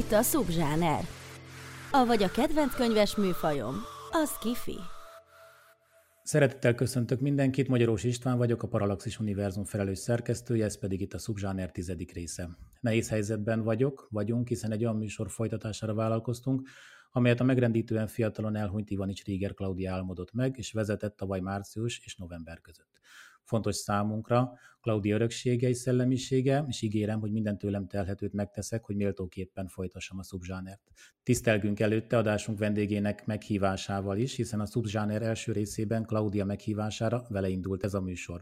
[0.00, 1.04] Itt a szubzsáner.
[1.90, 3.74] Avagy a kedvenc könyves műfajom,
[4.10, 4.78] az kifi.
[6.22, 11.18] Szeretettel köszöntök mindenkit, Magyarós István vagyok, a Parallaxis Univerzum felelős szerkesztője, ez pedig itt a
[11.18, 12.48] Subzsáner tizedik része.
[12.80, 16.68] Nehéz helyzetben vagyok, vagyunk, hiszen egy olyan műsor folytatására vállalkoztunk,
[17.12, 22.16] amelyet a megrendítően fiatalon elhunyt Ivanics Ríger Klaudia álmodott meg, és vezetett tavaly március és
[22.16, 22.90] november között.
[23.50, 29.66] Fontos számunkra Claudia öröksége és szellemisége, és ígérem, hogy minden tőlem telhetőt megteszek, hogy méltóképpen
[29.66, 30.80] folytassam a szubzsánert.
[31.22, 37.84] Tisztelgünk előtte adásunk vendégének meghívásával is, hiszen a szubzsáner első részében Claudia meghívására vele indult
[37.84, 38.40] ez a műsor.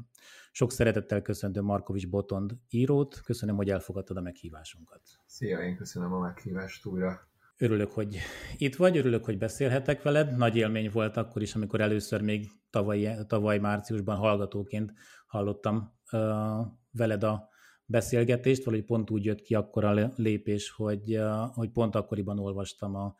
[0.52, 5.02] Sok szeretettel köszöntöm Markovics Botond írót, köszönöm, hogy elfogadtad a meghívásunkat.
[5.26, 7.28] Szia, én köszönöm a meghívást újra.
[7.60, 8.18] Örülök, hogy
[8.56, 10.36] itt vagy, örülök, hogy beszélhetek veled.
[10.36, 14.92] Nagy élmény volt akkor is, amikor először még tavaly, tavaly márciusban hallgatóként
[15.26, 17.48] hallottam uh, veled a
[17.84, 22.94] beszélgetést, valahogy pont úgy jött ki akkor a lépés, hogy, uh, hogy pont akkoriban olvastam
[22.94, 23.16] a,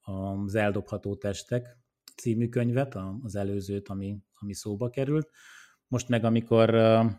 [0.00, 1.78] az Eldobható testek
[2.16, 5.30] című könyvet, az előzőt, ami, ami szóba került.
[5.86, 7.10] Most meg, amikor, uh,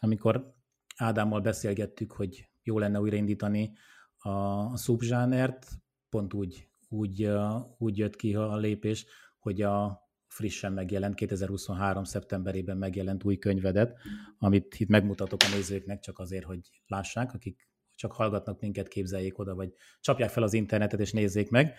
[0.00, 0.56] amikor
[0.96, 3.72] Ádámmal beszélgettük, hogy jó lenne újraindítani
[4.18, 5.66] a, a szubzsánert,
[6.10, 7.30] pont úgy, úgy,
[7.78, 9.06] úgy jött ki a lépés,
[9.38, 12.04] hogy a frissen megjelent, 2023.
[12.04, 13.98] szeptemberében megjelent új könyvedet,
[14.38, 19.54] amit itt megmutatok a nézőknek csak azért, hogy lássák, akik csak hallgatnak minket, képzeljék oda,
[19.54, 21.74] vagy csapják fel az internetet és nézzék meg,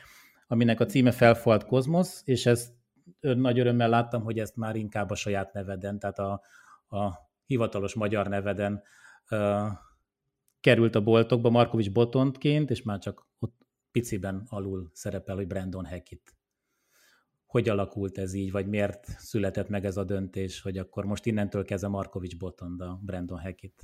[0.47, 2.73] aminek a címe Felfalt Kozmosz, és ezt
[3.19, 6.41] nagy örömmel láttam, hogy ezt már inkább a saját neveden, tehát a,
[6.97, 7.13] a
[7.45, 8.81] hivatalos magyar neveden
[9.29, 9.67] uh,
[10.59, 13.57] került a boltokba Markovics Botontként, és már csak ott
[13.91, 16.33] piciben alul szerepel, hogy Brandon Hackett.
[17.45, 21.65] Hogy alakult ez így, vagy miért született meg ez a döntés, hogy akkor most innentől
[21.65, 23.81] kezdve Markovics Botond a Brandon Hackett?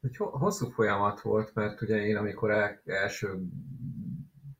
[0.00, 3.38] Egy hosszú folyamat volt, mert ugye én amikor el, első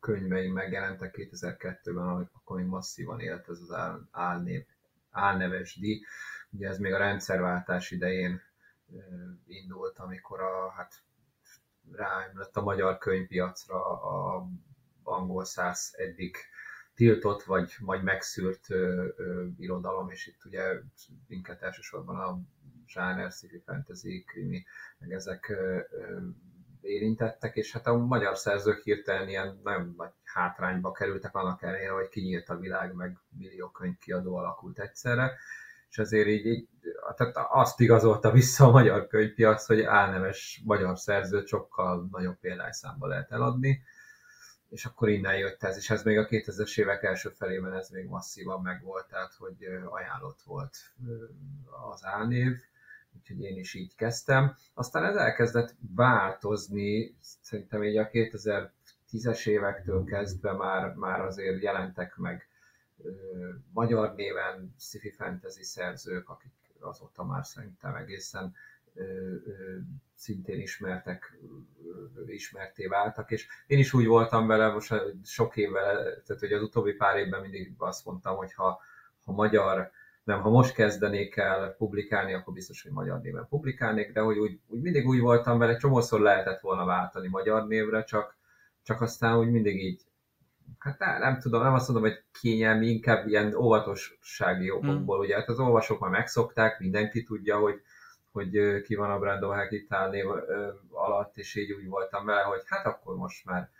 [0.01, 3.77] könyveim megjelentek 2002-ben, akkor még masszívan élt ez az
[4.11, 4.65] álnév,
[5.11, 6.01] álneves díj.
[6.51, 8.41] Ugye ez még a rendszerváltás idején
[9.47, 11.03] indult, amikor a, hát
[11.93, 14.47] rájött a magyar könyvpiacra a
[15.03, 16.37] angol száz eddig
[16.95, 20.81] tiltott vagy, vagy megszűrt ö, ö, irodalom, és itt ugye
[21.27, 22.39] minket elsősorban a
[22.87, 24.65] zsáner, sci fantasy, krimi,
[24.99, 26.19] meg ezek ö, ö,
[26.81, 32.09] érintettek, és hát a magyar szerzők hirtelen ilyen nagyon nagy hátrányba kerültek annak ellenére, hogy
[32.09, 35.37] kinyílt a világ, meg millió könyvkiadó alakult egyszerre,
[35.94, 36.69] és ezért így, így
[37.16, 43.32] tehát azt igazolta vissza a magyar könyvpiac, hogy álneves magyar szerzőt sokkal nagyobb példányszámba lehet
[43.32, 43.82] eladni,
[44.69, 48.06] és akkor innen jött ez, és ez még a 2000-es évek első felében ez még
[48.06, 50.77] masszívan megvolt, tehát hogy ajánlott volt
[51.93, 52.56] az álnév,
[53.16, 54.56] úgyhogy én is így kezdtem.
[54.75, 62.49] Aztán ez elkezdett változni, szerintem így a 2010-es évektől kezdve már, már azért jelentek meg
[63.72, 68.55] magyar néven sci-fi fantasy szerzők, akik azóta már szerintem egészen
[70.15, 71.38] szintén ismertek,
[72.27, 74.94] ismerté váltak, és én is úgy voltam vele, most
[75.25, 78.81] sok évvel, tehát hogy az utóbbi pár évben mindig azt mondtam, hogy ha,
[79.25, 79.91] ha magyar,
[80.25, 84.61] nem, ha most kezdenék el publikálni, akkor biztos, hogy magyar néven publikálnék, de hogy úgy,
[84.66, 88.37] úgy mindig úgy voltam vele, csomószor lehetett volna váltani magyar névre, csak,
[88.82, 90.03] csak aztán úgy mindig így
[90.84, 95.25] hát nem, nem tudom, nem azt mondom, hogy kényelmi, inkább ilyen óvatossági okokból, hmm.
[95.25, 97.82] ugye hát az olvasók már megszokták, mindenki tudja, hogy,
[98.32, 100.25] hogy ki van a Brandon Hackett név
[100.91, 103.70] alatt, és így úgy voltam vele, hogy hát akkor most már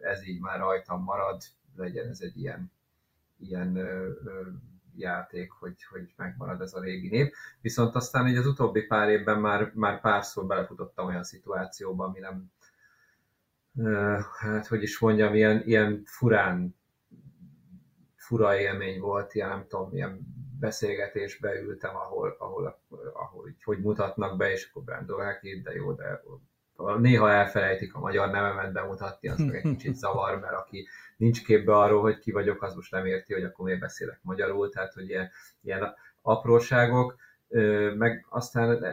[0.00, 1.42] ez így már rajtam marad,
[1.76, 2.72] legyen ez egy ilyen,
[3.38, 3.78] ilyen
[4.96, 7.32] játék, hogy, hogy megmarad ez a régi név.
[7.60, 12.52] Viszont aztán így az utóbbi pár évben már, már párszor belefutottam olyan szituációba, ami nem,
[14.38, 16.76] hát hogy is mondjam, ilyen, ilyen furán,
[18.16, 20.20] fura élmény volt, ilyen nem tudom, ilyen
[20.60, 22.80] beszélgetésbe ültem, ahol, ahol,
[23.12, 26.22] ahol hogy mutatnak be, és akkor Brando Hackett, de jó, de
[26.98, 31.76] néha elfelejtik a magyar nevemet bemutatni, az meg egy kicsit zavar, mert aki nincs képbe
[31.76, 35.08] arról, hogy ki vagyok, az most nem érti, hogy akkor miért beszélek magyarul, tehát hogy
[35.08, 35.30] ilyen,
[35.60, 37.16] ilyen apróságok,
[37.94, 38.84] meg aztán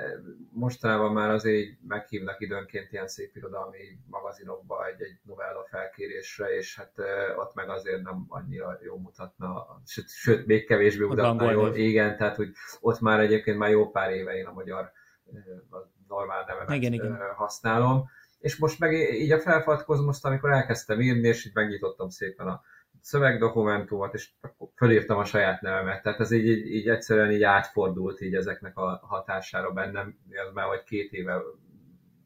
[0.53, 3.77] mostanában már azért meghívnak időnként ilyen szép irodalmi
[4.09, 6.91] magazinokba egy-egy novella felkérésre, és hát
[7.37, 11.75] ott meg azért nem annyira jó mutatna, sőt, sőt még kevésbé mutatna jól.
[11.75, 12.49] Igen, tehát hogy
[12.79, 14.91] ott már egyébként már jó pár éve én a magyar
[15.69, 17.17] a normál nevemet igen, igen.
[17.35, 18.09] használom.
[18.39, 22.61] És most meg így a felfatkozmost, amikor elkezdtem írni, és így megnyitottam szépen a
[23.05, 24.29] szövegdokumentumot, és
[24.75, 26.01] fölírtam a saját nevemet.
[26.01, 30.67] Tehát ez így, így, így egyszerűen így átfordult így ezeknek a hatására bennem, ez már
[30.67, 31.41] vagy két éve,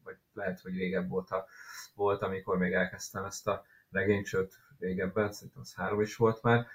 [0.04, 1.46] vagy lehet, hogy régebb óta
[1.94, 6.66] volt, amikor még elkezdtem ezt a regényt, sőt régebben, szerintem az három is volt már,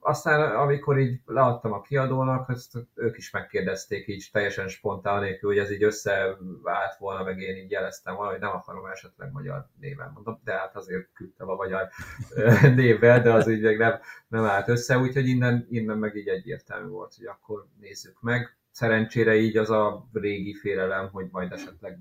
[0.00, 5.58] aztán amikor így leadtam a kiadónak, azt ők is megkérdezték így teljesen spontán nélkül, hogy
[5.58, 10.10] ez így összeállt volna, meg én így jeleztem volna, hogy nem akarom esetleg magyar néven
[10.14, 11.88] mondom, de hát azért küldtem a magyar
[12.74, 16.88] névvel, de az így meg nem, nem állt össze, úgyhogy innen, innen meg így egyértelmű
[16.88, 18.56] volt, hogy akkor nézzük meg.
[18.70, 21.98] Szerencsére így az a régi félelem, hogy majd esetleg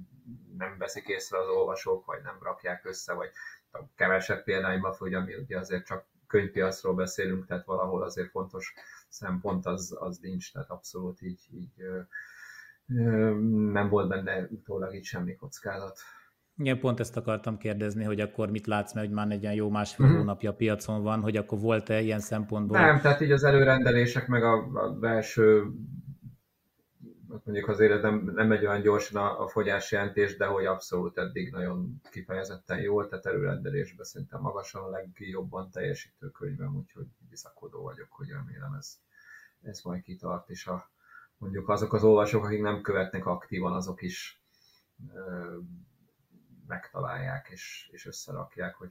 [0.58, 3.30] nem veszik észre az olvasók, vagy nem rakják össze, vagy
[3.96, 8.74] kevesebb példányba fog, ami ugye azért csak könyvpiacról beszélünk, tehát valahol azért fontos
[9.10, 11.74] szempont az, az nincs, tehát abszolút így, így
[13.72, 16.00] nem volt benne utólag így semmi kockázat.
[16.56, 19.70] Igen, pont ezt akartam kérdezni, hogy akkor mit látsz, mert hogy már egy ilyen jó
[19.70, 20.18] másfél mm-hmm.
[20.18, 22.80] hónapja piacon van, hogy akkor volt-e ilyen szempontból?
[22.80, 25.64] Nem, tehát így az előrendelések, meg a, a belső
[27.30, 32.02] mondjuk azért nem, nem megy olyan gyorsan a, a fogyásjelentés, de hogy abszolút eddig nagyon
[32.12, 38.74] kifejezetten jól, tehát előrendelésben szerintem magasan a legjobban teljesítő könyvem, úgyhogy bizakodó vagyok, hogy remélem
[38.74, 39.00] ez,
[39.62, 40.92] ez majd kitart, és a,
[41.38, 44.42] mondjuk azok az olvasók, akik nem követnek aktívan, azok is
[45.14, 45.58] ö,
[46.68, 48.90] megtalálják és, és összerakják, hogy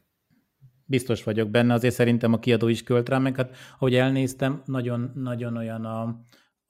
[0.91, 5.13] Biztos vagyok benne, azért szerintem a kiadó is költ rá, meg hát ahogy elnéztem, nagyon,
[5.15, 6.21] nagyon olyan a,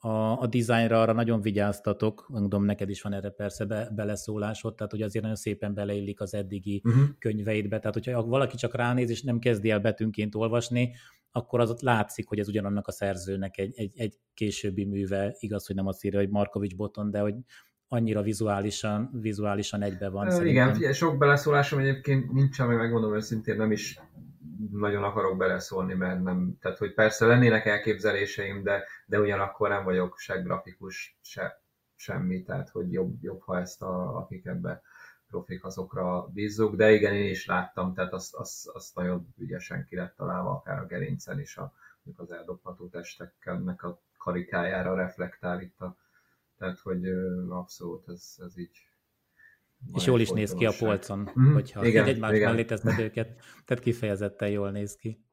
[0.01, 4.91] a, a dizájnra arra nagyon vigyáztatok, mondom, neked is van erre persze be, beleszólásod, tehát
[4.91, 7.03] hogy azért nagyon szépen beleillik az eddigi uh-huh.
[7.19, 10.95] könyveidbe, tehát hogyha valaki csak ránéz és nem kezdi el betűnként olvasni,
[11.31, 15.65] akkor az ott látszik, hogy ez ugyanannak a szerzőnek egy, egy, egy későbbi műve, igaz,
[15.65, 17.35] hogy nem azt írja, hogy Markovics Boton, de hogy
[17.87, 20.25] annyira vizuálisan, vizuálisan egybe van.
[20.45, 20.93] Igen, szerintem.
[20.93, 23.99] sok beleszólásom egyébként nincs, ami megmondom őszintén, nem is
[24.71, 30.17] nagyon akarok beleszólni, mert nem, tehát hogy persze lennének elképzeléseim, de, de ugyanakkor nem vagyok
[30.17, 31.61] se grafikus, se
[31.95, 34.81] semmi, tehát hogy jobb, jobb ha ezt a, akik ebbe
[35.27, 39.95] profik azokra bízzuk, de igen, én is láttam, tehát azt, azt, azt nagyon ügyesen ki
[39.95, 41.73] lett találva, akár a gerincen is a,
[42.15, 45.97] az eldobható testeknek a karikájára reflektál itt a,
[46.57, 47.07] tehát hogy
[47.49, 48.88] abszolút ez, ez így
[49.93, 51.53] és jól is néz ki a polcon, mm-hmm.
[51.53, 52.49] hogyha igen, egymás igen.
[52.49, 53.27] mellé teszed őket,
[53.65, 55.23] tehát kifejezetten jól néz ki.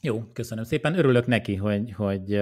[0.00, 0.98] Jó, köszönöm szépen.
[0.98, 2.40] Örülök neki, hogy, hogy,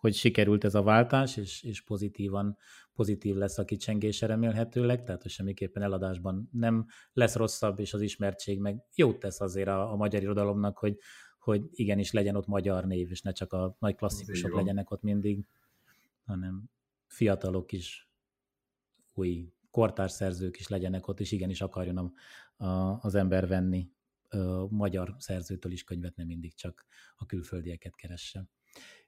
[0.00, 2.56] hogy sikerült ez a váltás, és, és pozitívan,
[2.94, 8.60] pozitív lesz a kicsengése remélhetőleg, tehát hogy semmiképpen eladásban nem lesz rosszabb, és az ismertség
[8.60, 10.98] meg jót tesz azért a, a magyar irodalomnak, hogy,
[11.38, 15.46] hogy igenis legyen ott magyar név, és ne csak a nagy klasszikusok legyenek ott mindig,
[16.24, 16.64] hanem
[17.06, 18.10] fiatalok is
[19.14, 22.12] új kortárs szerzők is legyenek ott, és igenis akarjon a,
[22.64, 23.90] a, az ember venni
[24.28, 26.86] a magyar szerzőtől is könyvet, nem mindig csak
[27.16, 28.48] a külföldieket keresse.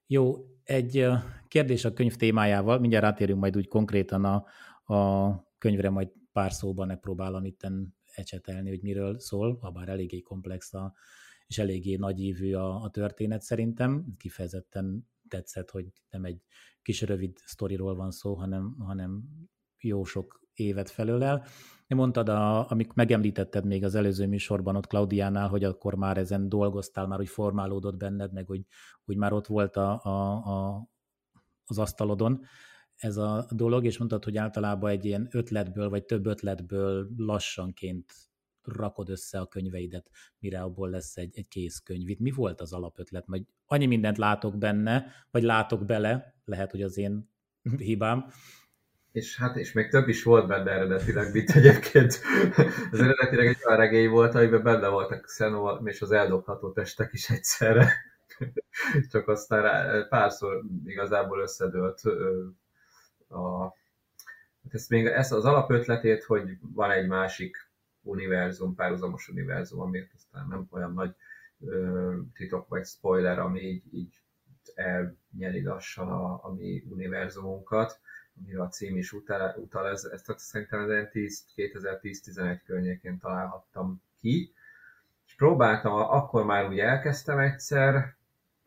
[0.07, 1.07] Jó, egy
[1.49, 4.45] kérdés a könyv témájával, mindjárt rátérünk majd úgy konkrétan a,
[4.95, 10.75] a könyvre, majd pár szóban megpróbálom itten ecsetelni, hogy miről szól, ha bár eléggé komplex
[10.75, 10.95] a,
[11.47, 14.05] és eléggé nagyívű a, a történet szerintem.
[14.17, 16.43] Kifejezetten tetszett, hogy nem egy
[16.83, 19.25] kis rövid sztoriról van szó, hanem, hanem
[19.79, 21.47] jó sok évet felölel.
[21.87, 27.07] Mondtad, a, amik megemlítetted még az előző műsorban ott Klaudiánál, hogy akkor már ezen dolgoztál,
[27.07, 28.67] már hogy formálódott benned, meg hogy,
[29.05, 30.89] hogy már ott volt a, a, a,
[31.65, 32.41] az asztalodon
[32.95, 38.13] ez a dolog, és mondtad, hogy általában egy ilyen ötletből, vagy több ötletből lassanként
[38.63, 42.19] rakod össze a könyveidet, mire abból lesz egy, egy kész könyv.
[42.19, 43.27] Mi volt az alapötlet?
[43.27, 47.31] Vagy annyi mindent látok benne, vagy látok bele, lehet, hogy az én
[47.77, 48.27] hibám,
[49.15, 52.21] és hát és még több is volt benne eredetileg, mint egyébként.
[52.93, 57.31] Ez eredetileg egy olyan regény volt, amiben benne voltak Xenova és az eldobható testek is
[57.31, 57.93] egyszerre.
[59.11, 62.01] Csak aztán párszor igazából összedőlt
[63.29, 63.63] a,
[64.63, 67.69] hát ezt még ezt az alapötletét, hogy van egy másik
[68.03, 71.15] univerzum, párhuzamos univerzum, amit aztán nem olyan nagy
[72.33, 74.21] titok vagy spoiler, ami így, így
[74.75, 78.01] elnyeli lassan a, a mi univerzumunkat
[78.41, 81.09] amire a cím is utal, utal ez, ezt szerintem
[81.57, 84.53] 2010-11 környékén találhattam ki,
[85.27, 88.17] és próbáltam, akkor már úgy elkezdtem egyszer,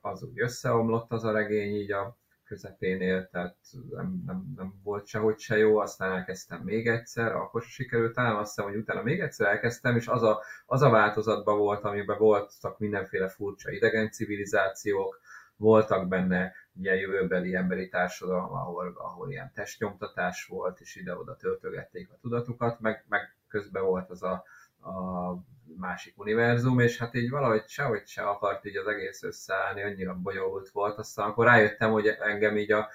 [0.02, 3.56] az úgy összeomlott az a regény így a közepénél, tehát
[3.90, 8.36] nem, nem, nem volt sehogy se jó, aztán elkezdtem még egyszer, akkor se sikerült, talán
[8.36, 12.18] azt hiszem, hogy utána még egyszer elkezdtem, és az a, az a változatban volt, amiben
[12.18, 15.20] voltak mindenféle furcsa idegen civilizációk,
[15.56, 22.18] voltak benne ilyen jövőbeli emberi társadalom, ahol, ahol ilyen testnyomtatás volt, és ide-oda töltögették a
[22.22, 24.44] tudatukat, meg, meg közben volt az a,
[24.90, 25.34] a
[25.78, 30.70] másik univerzum, és hát így valahogy sehogy se akart így az egész összeállni, annyira bonyolult
[30.70, 32.90] volt, aztán akkor rájöttem, hogy engem így a,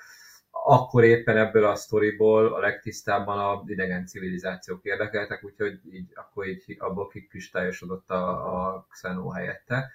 [0.50, 6.76] akkor éppen ebből a sztoriból a legtisztábban a idegen civilizációk érdekeltek, úgyhogy így, akkor így
[6.78, 9.90] abból kikristályosodott a, a Xenó helyette.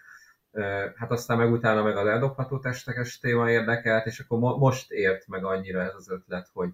[0.96, 5.28] Hát aztán meg utána meg az eldobható testekes téma érdekelt, és akkor mo- most ért
[5.28, 6.74] meg annyira ez az ötlet, hogy,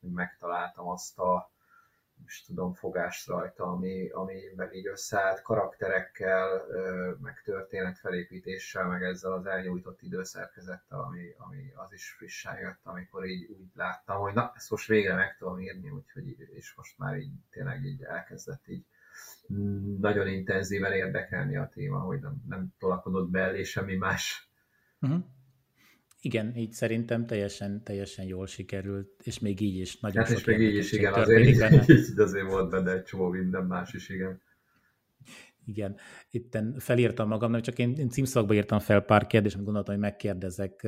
[0.00, 1.50] megtaláltam azt a,
[2.26, 6.66] is tudom, fogást rajta, ami, amivel így összeállt karakterekkel,
[7.20, 13.50] meg történetfelépítéssel, meg ezzel az elnyújtott időszerkezettel, ami, ami az is frissen jött, amikor így
[13.50, 17.32] úgy láttam, hogy na, ezt most végre meg tudom írni, úgyhogy és most már így
[17.50, 18.84] tényleg így elkezdett így
[20.00, 24.50] nagyon intenzíven érdekelni a téma, hogy nem, nem tolakodott be elé semmi más.
[25.00, 25.24] Uh-huh.
[26.20, 30.44] Igen, így szerintem teljesen, teljesen jól sikerült, és még így is nagyon hát sok és
[30.44, 34.08] még így is, igen, azért így, így azért volt benne egy csomó minden más is,
[34.08, 34.40] igen.
[35.64, 35.96] Igen,
[36.30, 40.86] itt felírtam magamnak, csak én, én címszakba írtam fel pár kérdést, amit gondoltam, hogy megkérdezek.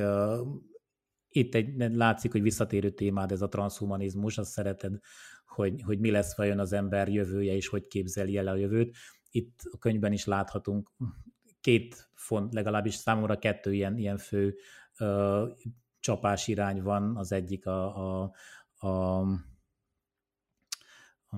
[1.35, 4.99] Itt egy, látszik, hogy visszatérő témád ez a transhumanizmus, azt szereted,
[5.45, 8.95] hogy, hogy mi lesz vajon az ember jövője, és hogy képzeli el a jövőt.
[9.29, 10.91] Itt a könyvben is láthatunk
[11.61, 14.55] két font, legalábbis számomra kettő ilyen, ilyen fő
[14.99, 15.47] ö,
[15.99, 18.31] csapás irány van, az egyik a, a,
[18.87, 19.19] a,
[21.27, 21.37] a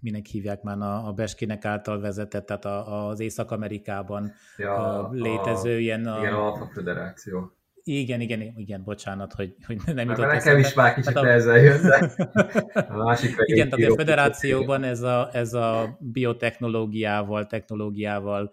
[0.00, 5.78] minek hívják már a, a Beskinek által vezetett, tehát a, az Észak-Amerikában ja, létező a,
[5.78, 6.06] ilyen...
[6.06, 7.56] A, igen, a Alfa Föderáció.
[7.88, 11.28] Igen, igen, igen, bocsánat, hogy, hogy nem jutott Nekem is már kicsit hát a...
[11.28, 12.12] ezzel jön, de
[12.94, 18.52] a másik Igen, tehát a federációban ez a, ez a biotechnológiával, technológiával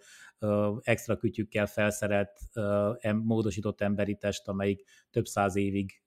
[0.82, 2.32] extra kütyükkel felszerelt,
[3.24, 6.02] módosított emberi test, amelyik több száz évig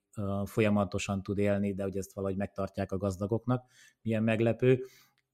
[0.45, 3.65] folyamatosan tud élni, de hogy ezt valahogy megtartják a gazdagoknak.
[4.01, 4.83] Milyen meglepő.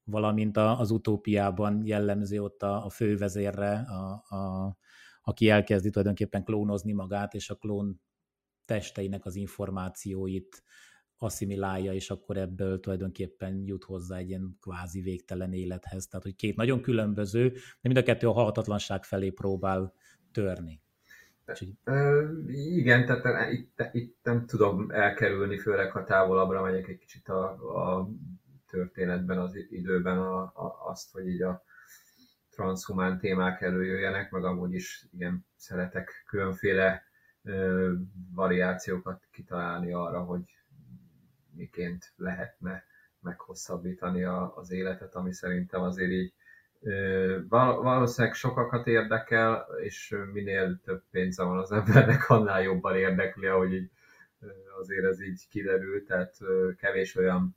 [0.04, 4.76] Valamint az utópiában jellemző ott a, a fővezérre, a, a,
[5.24, 8.00] aki elkezdi tulajdonképpen klónozni magát, és a klón
[8.64, 10.62] testeinek az információit
[11.18, 16.06] asszimilálja, és akkor ebből tulajdonképpen jut hozzá egy ilyen kvázi végtelen élethez.
[16.06, 19.92] Tehát, hogy két nagyon különböző, de mind a kettő a halhatatlanság felé próbál
[20.32, 20.82] törni.
[22.46, 27.44] Igen, tehát itt, itt nem tudom elkerülni, főleg ha távolabbra megyek egy kicsit a,
[27.88, 28.08] a
[28.66, 31.62] történetben, az időben a, a, azt, hogy így a
[32.54, 37.02] transhumán témák előjöjjenek, meg amúgy is igen, szeretek különféle
[37.42, 37.92] ö,
[38.34, 40.42] variációkat kitalálni arra, hogy
[41.54, 42.84] miként lehetne
[43.20, 46.34] meghosszabbítani a, az életet, ami szerintem azért így
[47.82, 53.90] valószínűleg sokakat érdekel, és minél több pénze van az embernek, annál jobban érdekli, ahogy így
[54.80, 56.36] azért ez így kiderül, tehát
[56.76, 57.56] kevés olyan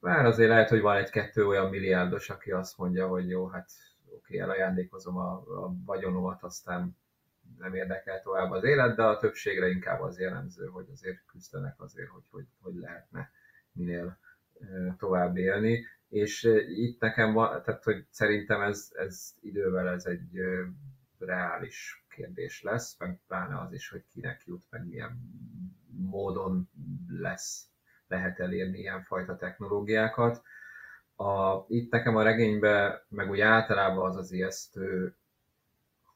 [0.00, 3.70] már azért lehet, hogy van egy-kettő olyan milliárdos, aki azt mondja, hogy jó, hát
[4.16, 6.96] oké, elajándékozom a, a vagyonomat, aztán
[7.58, 12.08] nem érdekel tovább az élet, de a többségre inkább az jellemző, hogy azért küzdenek azért,
[12.08, 13.30] hogy, hogy, hogy lehetne
[13.72, 14.18] minél
[14.98, 15.84] tovább élni.
[16.08, 20.40] És itt nekem van, tehát hogy szerintem ez, ez idővel ez egy
[21.18, 25.18] reális kérdés lesz, meg pláne az is, hogy kinek jut, meg milyen
[25.90, 26.70] módon
[27.08, 27.70] lesz,
[28.08, 30.42] lehet elérni ilyen fajta technológiákat.
[31.16, 35.14] A, itt nekem a regényben, meg úgy általában az az ijesztő,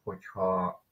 [0.02, 0.84] hogyha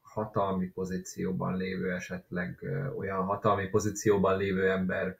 [0.00, 2.64] hatalmi pozícióban lévő, esetleg
[2.96, 5.18] olyan hatalmi pozícióban lévő ember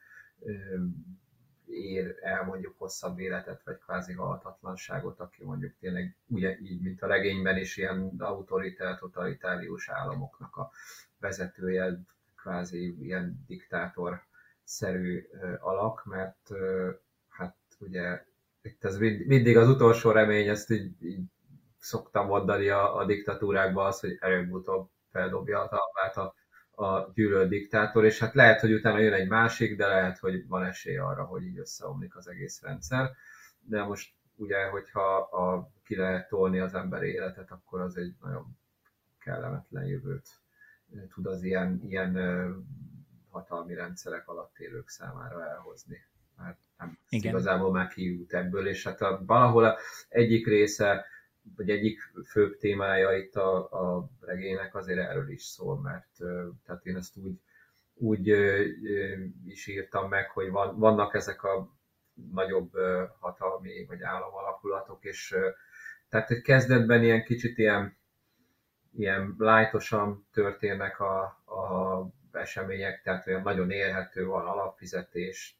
[1.66, 7.06] ér el mondjuk hosszabb életet, vagy kvázi halhatatlanságot, aki mondjuk tényleg ugye így, mint a
[7.06, 10.70] regényben is ilyen autoritár, totalitárius államoknak a
[11.18, 12.00] vezetője,
[12.36, 13.44] kvázi ilyen
[14.64, 15.28] diktátor-szerű
[15.61, 16.50] alak, mert
[17.28, 18.25] hát ugye
[18.62, 21.21] itt ez mindig az utolsó remény, ezt így, így
[21.78, 26.35] szoktam mondani a, a diktatúrákban az, hogy előbb-utóbb feldobja a talpát a,
[26.85, 30.64] a gyűlölt diktátor, és hát lehet, hogy utána jön egy másik, de lehet, hogy van
[30.64, 33.11] esély arra, hogy így összeomlik az egész rendszer.
[33.61, 38.59] De most ugye, hogyha a, ki lehet tolni az ember életet, akkor az egy nagyon
[39.18, 40.28] kellemetlen jövőt
[41.14, 42.16] tud az ilyen, ilyen
[43.34, 46.04] hatalmi rendszerek alatt élők számára elhozni.
[46.36, 47.32] Mert nem Igen.
[47.32, 51.04] igazából már kijut ebből, és hát a, valahol a egyik része
[51.56, 56.08] vagy egyik főbb témája itt a, a regénynek azért erről is szól, mert
[56.64, 57.40] tehát én ezt úgy,
[57.94, 58.26] úgy
[59.46, 61.68] is írtam meg, hogy van, vannak ezek a
[62.32, 62.70] nagyobb
[63.18, 65.36] hatalmi vagy államalakulatok, és
[66.08, 67.96] tehát egy kezdetben ilyen kicsit ilyen,
[68.96, 72.00] ilyen lájtosan történnek a, a
[72.34, 75.58] események, tehát olyan nagyon élhető van alapfizetés,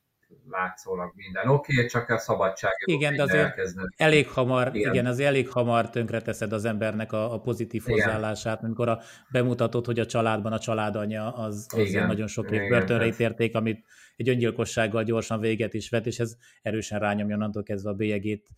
[0.51, 2.73] látszólag minden oké, okay, csak a szabadság.
[2.85, 3.61] Igen, de azért
[3.97, 4.93] elég hamar, igen.
[4.93, 9.01] igen, az elég hamar tönkreteszed az embernek a, a pozitív hozzáállását, amikor a,
[9.31, 12.07] bemutatod, hogy a családban a családanya az, az igen.
[12.07, 13.85] nagyon sok év börtönre ítérték, amit
[14.17, 18.49] egy öngyilkossággal gyorsan véget is vet, és ez erősen rányomja onnantól kezdve a bélyegét.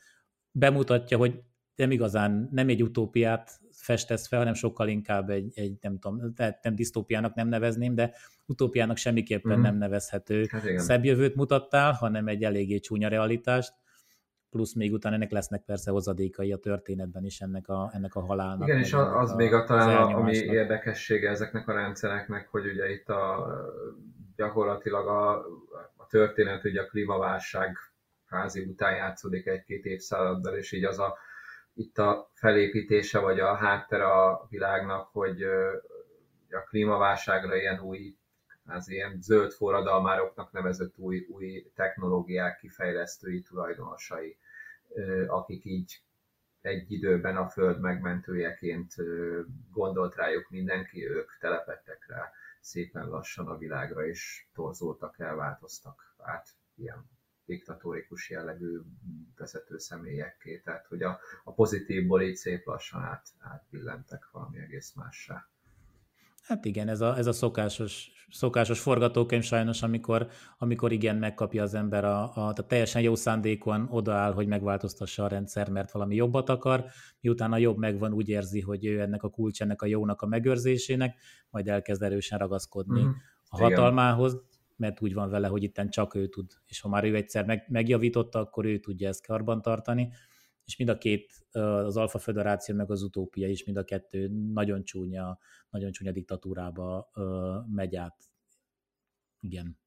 [0.50, 1.40] Bemutatja, hogy
[1.74, 6.62] nem igazán, nem egy utópiát festesz fel, hanem sokkal inkább egy, egy nem tudom, tehát
[6.62, 8.14] nem disztópiának nem nevezném, de
[8.46, 9.62] utópiának semmiképpen mm-hmm.
[9.62, 13.72] nem nevezhető hát szebb jövőt mutattál, hanem egy eléggé csúnya realitást,
[14.50, 18.68] plusz még utána ennek lesznek persze hozadékai a történetben is ennek a, ennek a halálnak.
[18.68, 22.66] Igen, és az, az a, még a, talán a, ami érdekessége ezeknek a rendszereknek, hogy
[22.66, 23.46] ugye itt a
[24.36, 25.30] gyakorlatilag a,
[25.96, 27.76] a történet, ugye a klímaválság
[28.26, 31.16] házi után játszódik egy-két évszázaddal, és így az a
[31.76, 35.42] itt a felépítése vagy a háttere a világnak, hogy
[36.50, 38.16] a klímaválságra ilyen új,
[38.66, 44.38] az ilyen zöld forradalmároknak nevezett új, új technológiák kifejlesztői tulajdonosai,
[45.26, 46.00] akik így
[46.60, 48.94] egy időben a föld megmentőjeként
[49.72, 52.30] gondolt rájuk mindenki, ők telepettek rá
[52.60, 57.15] szépen lassan a világra, és torzultak el, változtak át ilyen
[57.46, 58.80] diktatórikus jellegű
[59.36, 65.48] vezető személyekké, tehát hogy a, a pozitívból így szép lassan át, átbillentek valami egész mássá.
[66.42, 71.74] Hát igen, ez a, ez a szokásos, szokásos forgatókönyv sajnos, amikor, amikor igen, megkapja az
[71.74, 76.48] ember a, a tehát teljesen jó szándékon odaáll, hogy megváltoztassa a rendszer, mert valami jobbat
[76.48, 76.84] akar,
[77.20, 80.26] miután a jobb megvan, úgy érzi, hogy ő ennek a kulcs, ennek a jónak a
[80.26, 81.16] megőrzésének,
[81.50, 83.10] majd elkezd erősen ragaszkodni mm,
[83.48, 84.42] a hatalmához,
[84.76, 87.66] mert úgy van vele, hogy itten csak ő tud, és ha már ő egyszer meg,
[87.68, 90.12] megjavította, akkor ő tudja ezt karbantartani,
[90.64, 94.84] és mind a két, az Alfa Föderáció meg az Utópia is, mind a kettő nagyon
[94.84, 95.38] csúnya,
[95.70, 97.10] nagyon csúnya diktatúrába
[97.70, 98.16] megy át.
[99.40, 99.78] Igen.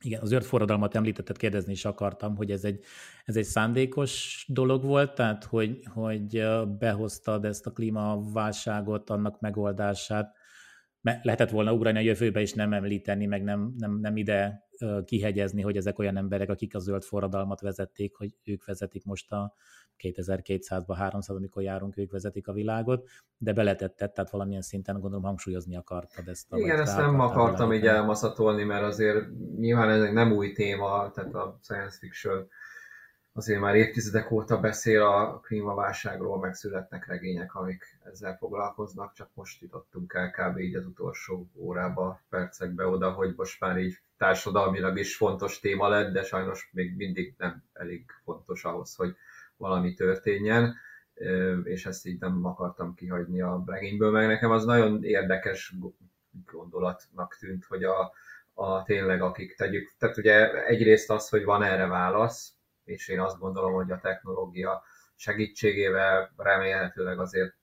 [0.00, 2.84] Igen, az őrt forradalmat említetted, kérdezni is akartam, hogy ez egy,
[3.24, 6.44] ez egy szándékos dolog volt, tehát hogy, hogy
[6.78, 10.36] behoztad ezt a klímaválságot, annak megoldását,
[11.22, 14.68] lehetett volna ugrani a jövőbe, és nem említeni, meg nem, nem, nem ide
[15.04, 19.54] kihegyezni, hogy ezek olyan emberek, akik a zöld forradalmat vezették, hogy ők vezetik most a
[19.98, 25.76] 2200-ba, 300 amikor járunk, ők vezetik a világot, de beletetted, tehát valamilyen szinten gondolom hangsúlyozni
[25.76, 26.52] akartad ezt.
[26.52, 31.10] A Igen, ezt nem akartam így elmaszatolni, mert azért nyilván ez egy nem új téma,
[31.10, 32.48] tehát a science fiction
[33.36, 40.12] azért már évtizedek óta beszél a klímaválságról, megszületnek regények, amik ezzel foglalkoznak, csak most jutottunk
[40.14, 40.58] el kb.
[40.58, 46.12] így az utolsó órába, percekbe oda, hogy most már így társadalmilag is fontos téma lett,
[46.12, 49.16] de sajnos még mindig nem elég fontos ahhoz, hogy
[49.56, 50.74] valami történjen,
[51.64, 55.74] és ezt így nem akartam kihagyni a regényből, meg nekem az nagyon érdekes
[56.52, 58.12] gondolatnak tűnt, hogy a,
[58.54, 62.55] a tényleg akik tegyük, tehát ugye egyrészt az, hogy van erre válasz,
[62.86, 64.82] és én azt gondolom, hogy a technológia
[65.14, 67.54] segítségével remélhetőleg azért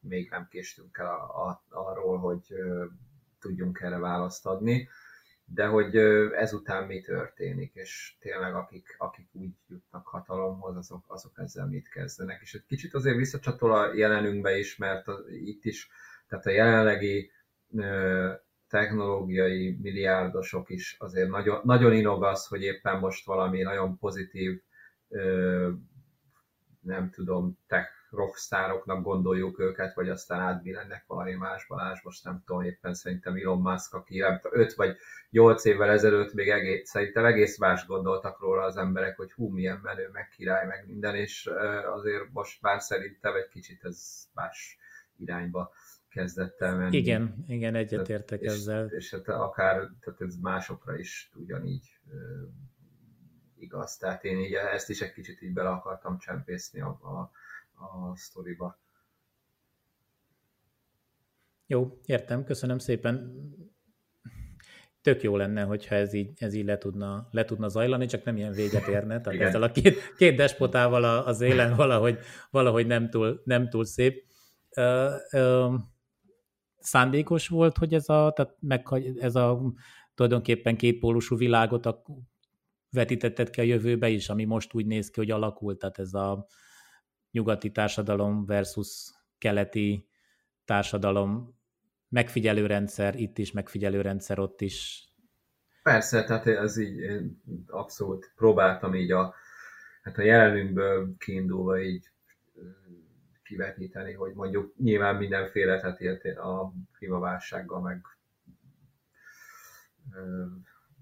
[0.00, 2.54] még nem késtünk el a, a, arról, hogy
[3.40, 4.88] tudjunk erre választ adni,
[5.44, 5.96] de hogy
[6.34, 12.40] ezután mi történik, és tényleg akik, akik úgy jutnak hatalomhoz, azok, azok ezzel mit kezdenek.
[12.40, 15.88] És egy kicsit azért visszacsatol a jelenünkbe is, mert az, itt is,
[16.28, 17.30] tehát a jelenlegi
[18.70, 24.62] technológiai milliárdosok is azért nagyon, nagyon inog az, hogy éppen most valami nagyon pozitív,
[26.80, 32.62] nem tudom, tech rockstároknak gondoljuk őket, vagy aztán átbillennek valami más Balázs, most nem tudom,
[32.62, 34.96] éppen szerintem Elon Musk, aki nem tudom, 5 vagy
[35.30, 39.80] 8 évvel ezelőtt még egész, szerintem egész más gondoltak róla az emberek, hogy hú, milyen
[39.82, 41.50] menő, meg király, meg minden, és
[41.94, 44.78] azért most már szerintem egy kicsit ez más
[45.16, 45.72] irányba
[46.10, 46.96] kezdett el menni.
[46.96, 48.86] Igen, igen, egyetértek ezzel.
[48.86, 52.48] És, és hát akár tehát ez másokra is ugyanígy uh,
[53.56, 53.96] igaz.
[53.96, 57.30] Tehát én így ezt is egy kicsit így bele akartam csempészni a, a,
[57.84, 58.78] a sztoriba.
[61.66, 63.32] Jó, értem, köszönöm szépen.
[65.02, 68.36] Tök jó lenne, hogyha ez így, ez így le, tudna, le tudna zajlani, csak nem
[68.36, 69.20] ilyen véget érne.
[69.20, 69.46] Tehát Igen.
[69.46, 72.18] ezzel a két, két despotával az élen valahogy,
[72.50, 74.24] valahogy nem, túl, nem túl szép.
[74.76, 75.74] Uh, uh,
[76.80, 78.86] szándékos volt, hogy ez a, tehát meg,
[79.18, 79.60] ez a
[80.14, 82.02] tulajdonképpen kétpólusú világot a,
[82.90, 86.46] vetítetted ki a jövőbe is, ami most úgy néz ki, hogy alakult, tehát ez a
[87.30, 90.08] nyugati társadalom versus keleti
[90.64, 91.58] társadalom,
[92.08, 95.08] megfigyelőrendszer itt is, megfigyelőrendszer ott is.
[95.82, 99.34] Persze, tehát ez így én abszolút próbáltam így a,
[100.02, 102.10] hát a jelenünkből kiindulva így
[103.50, 108.06] kivetíteni, hogy mondjuk nyilván mindenféle, tehát a klímaválsággal meg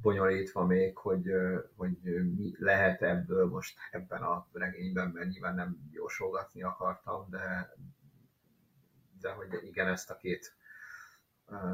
[0.01, 1.31] bonyolítva még, hogy,
[1.77, 1.99] hogy
[2.37, 7.75] mi lehet ebből most ebben a regényben, mert nyilván nem jósolgatni akartam, de,
[9.21, 10.57] de hogy igen, ezt a két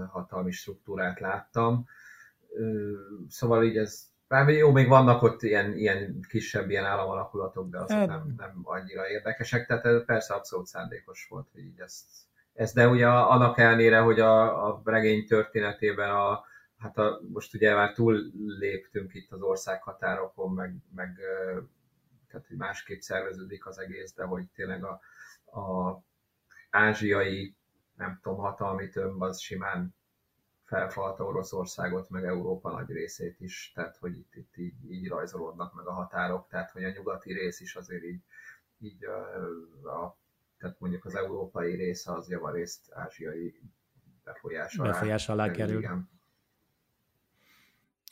[0.09, 1.87] hatalmi struktúrát láttam.
[3.29, 7.97] Szóval így ez, bár jó, még vannak ott ilyen, ilyen kisebb ilyen államalakulatok, de azok
[7.97, 12.05] hát- nem, nem annyira érdekesek, tehát ez persze abszolút szándékos volt, hogy így ezt,
[12.55, 16.45] ezt de ugye annak ellenére, hogy a, a regény történetében a,
[16.79, 21.19] hát a, most ugye már túl léptünk itt az országhatárokon, meg, meg
[22.29, 25.01] tehát hogy másképp szerveződik az egész, de hogy tényleg a,
[25.61, 25.99] a
[26.71, 27.57] ázsiai,
[27.97, 29.95] nem tudom, hatalmi tömb az simán
[30.75, 35.87] felfalta Oroszországot, meg Európa nagy részét is, tehát hogy itt, itt így, így rajzolódnak meg
[35.87, 38.23] a határok, tehát hogy a nyugati rész is azért így,
[38.79, 39.05] így
[39.85, 40.19] a,
[40.59, 43.61] tehát mondjuk az európai része az javarészt ázsiai
[44.25, 45.79] befolyás alá, befolyás alá kerül.
[45.79, 46.14] Igen.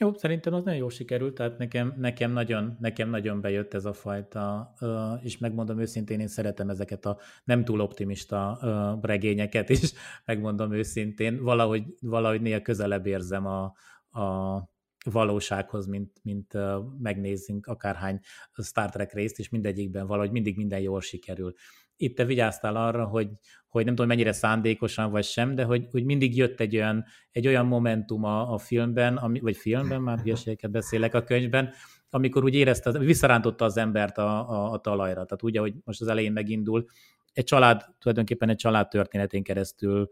[0.03, 3.93] Jó, szerintem az nagyon jól sikerült, tehát nekem, nekem, nagyon, nekem nagyon bejött ez a
[3.93, 4.75] fajta,
[5.23, 8.59] és megmondom őszintén, én szeretem ezeket a nem túl optimista
[9.03, 9.93] regényeket is,
[10.25, 13.63] megmondom őszintén, valahogy, valahogy néha közelebb érzem a,
[14.21, 14.71] a
[15.11, 16.53] valósághoz, mint, mint
[16.99, 18.21] megnézzünk akárhány
[18.63, 21.55] Star Trek részt, és mindegyikben valahogy mindig minden jól sikerül
[21.97, 23.29] itt te vigyáztál arra, hogy,
[23.69, 27.47] hogy nem tudom mennyire szándékosan vagy sem, de hogy, hogy mindig jött egy olyan, egy
[27.47, 31.73] olyan momentum a, a filmben, ami, vagy filmben, már hülyeségeket beszélek a könyvben,
[32.11, 35.25] amikor úgy érezte, visszarántotta az embert a, a, a talajra.
[35.25, 36.87] Tehát úgy, hogy most az elején megindul,
[37.33, 40.11] egy család, tulajdonképpen egy család történetén keresztül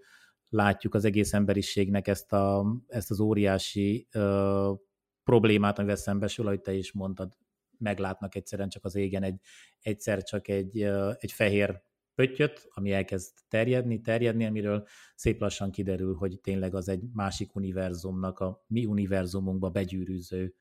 [0.48, 4.72] látjuk az egész emberiségnek ezt, a, ezt az óriási ö,
[5.24, 7.36] problémát, amivel szembesül, ahogy te is mondtad,
[7.80, 9.40] meglátnak egyszerűen csak az égen egy,
[9.80, 10.82] egyszer csak egy,
[11.18, 11.82] egy fehér
[12.14, 18.38] pöttyöt, ami elkezd terjedni, terjedni, amiről szép lassan kiderül, hogy tényleg az egy másik univerzumnak,
[18.38, 20.54] a mi univerzumunkba begyűrűző,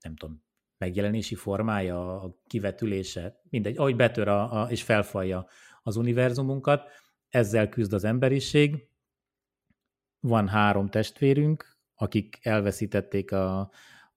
[0.00, 0.42] nem tudom,
[0.78, 5.46] megjelenési formája, a kivetülése, mindegy, ahogy betör a, a, és felfalja
[5.82, 6.90] az univerzumunkat,
[7.28, 8.88] ezzel küzd az emberiség.
[10.20, 13.70] Van három testvérünk, akik elveszítették a,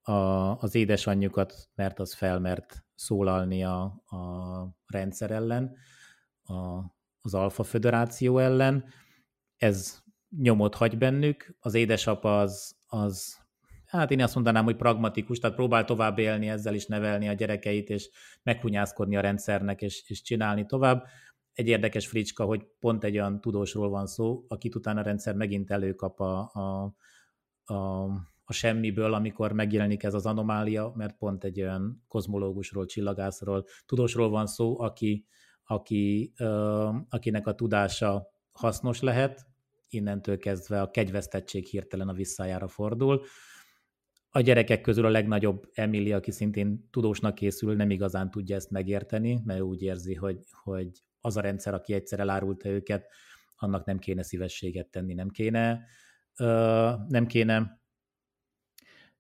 [0.08, 5.76] a, az édesanyjukat, mert az felmert szólalni a, a rendszer ellen,
[6.44, 6.54] a,
[7.22, 8.86] az Alfa Föderáció ellen.
[9.58, 11.56] Ez nyomot hagy bennük.
[11.60, 13.38] Az édesapa az, az
[13.86, 17.90] hát én azt mondanám, hogy pragmatikus, tehát próbál tovább élni ezzel is nevelni a gyerekeit,
[17.90, 18.10] és
[18.44, 21.06] meghunyászkodni a rendszernek, és, és csinálni tovább.
[21.54, 25.72] Egy érdekes fricska, hogy pont egy olyan tudósról van szó, akit utána a rendszer megint
[25.72, 26.94] előkap a, a,
[27.74, 28.08] a
[28.50, 34.48] a semmiből, amikor megjelenik ez az anomália, mert pont egy olyan kozmológusról, csillagászról, tudósról van
[34.48, 35.26] szó, aki,
[35.64, 39.46] aki, ö, akinek a tudása hasznos lehet,
[39.90, 43.24] innentől kezdve a kegyvesztettség hirtelen a visszájára fordul.
[44.30, 49.42] A gyerekek közül a legnagyobb Emily, aki szintén tudósnak készül, nem igazán tudja ezt megérteni,
[49.46, 50.90] mert úgy érzi, hogy, hogy
[51.22, 53.08] az a rendszer, aki egyszer elárulta őket,
[53.56, 55.84] annak nem kéne szívességet tenni, nem kéne,
[56.38, 57.86] ö, nem kéne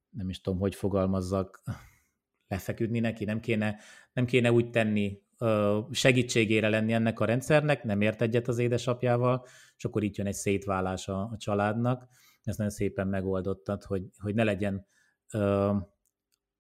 [0.10, 1.62] nem is tudom, hogy fogalmazzak,
[2.48, 3.76] lefeküdni neki, nem kéne,
[4.14, 5.22] nem kéne úgy tenni,
[5.92, 9.46] segítségére lenni ennek a rendszernek, nem ért egyet az édesapjával,
[9.78, 12.08] és akkor itt jön egy szétválás a, a családnak.
[12.44, 14.88] Ezt nagyon szépen megoldottad, hogy, hogy ne legyen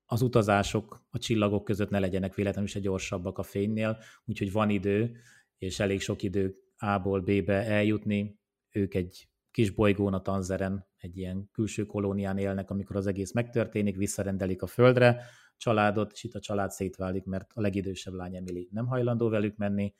[0.06, 5.18] az utazások a csillagok között ne legyenek véletlenül se gyorsabbak a fénynél, úgyhogy van idő,
[5.58, 8.40] és elég sok idő A-ból B-be eljutni.
[8.72, 13.96] Ők egy kis bolygón a Tanzeren, egy ilyen külső kolónián élnek, amikor az egész megtörténik,
[13.96, 15.24] visszarendelik a földre
[15.58, 19.93] családot, és itt a család szétválik, mert a legidősebb lány Emily nem hajlandó velük menni,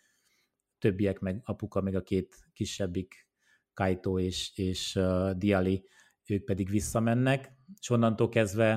[0.80, 3.30] többiek meg apuka, meg a két kisebbik,
[3.74, 5.88] Kaito és, és uh, Diali,
[6.26, 8.72] ők pedig visszamennek, és onnantól kezdve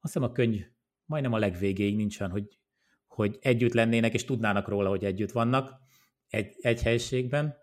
[0.00, 0.66] azt hiszem a könyv
[1.04, 2.58] majdnem a legvégéig nincs olyan, hogy,
[3.06, 5.80] hogy együtt lennének, és tudnának róla, hogy együtt vannak
[6.26, 7.56] egy, egy helységben,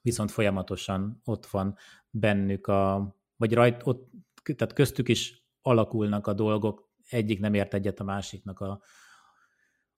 [0.00, 1.76] viszont folyamatosan ott van
[2.10, 4.10] bennük a, vagy rajt, ott,
[4.56, 8.82] tehát köztük is alakulnak a dolgok, egyik nem ért egyet a másiknak a,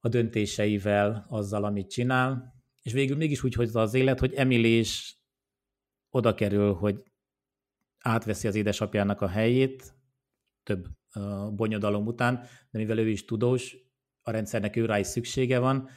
[0.00, 5.18] a döntéseivel, azzal, amit csinál, és végül mégis úgy hozza az élet, hogy Emily is
[6.10, 7.02] oda kerül, hogy
[7.98, 9.94] átveszi az édesapjának a helyét,
[10.62, 12.34] több uh, bonyodalom után,
[12.70, 13.76] de mivel ő is tudós,
[14.22, 15.88] a rendszernek őrá is szüksége van,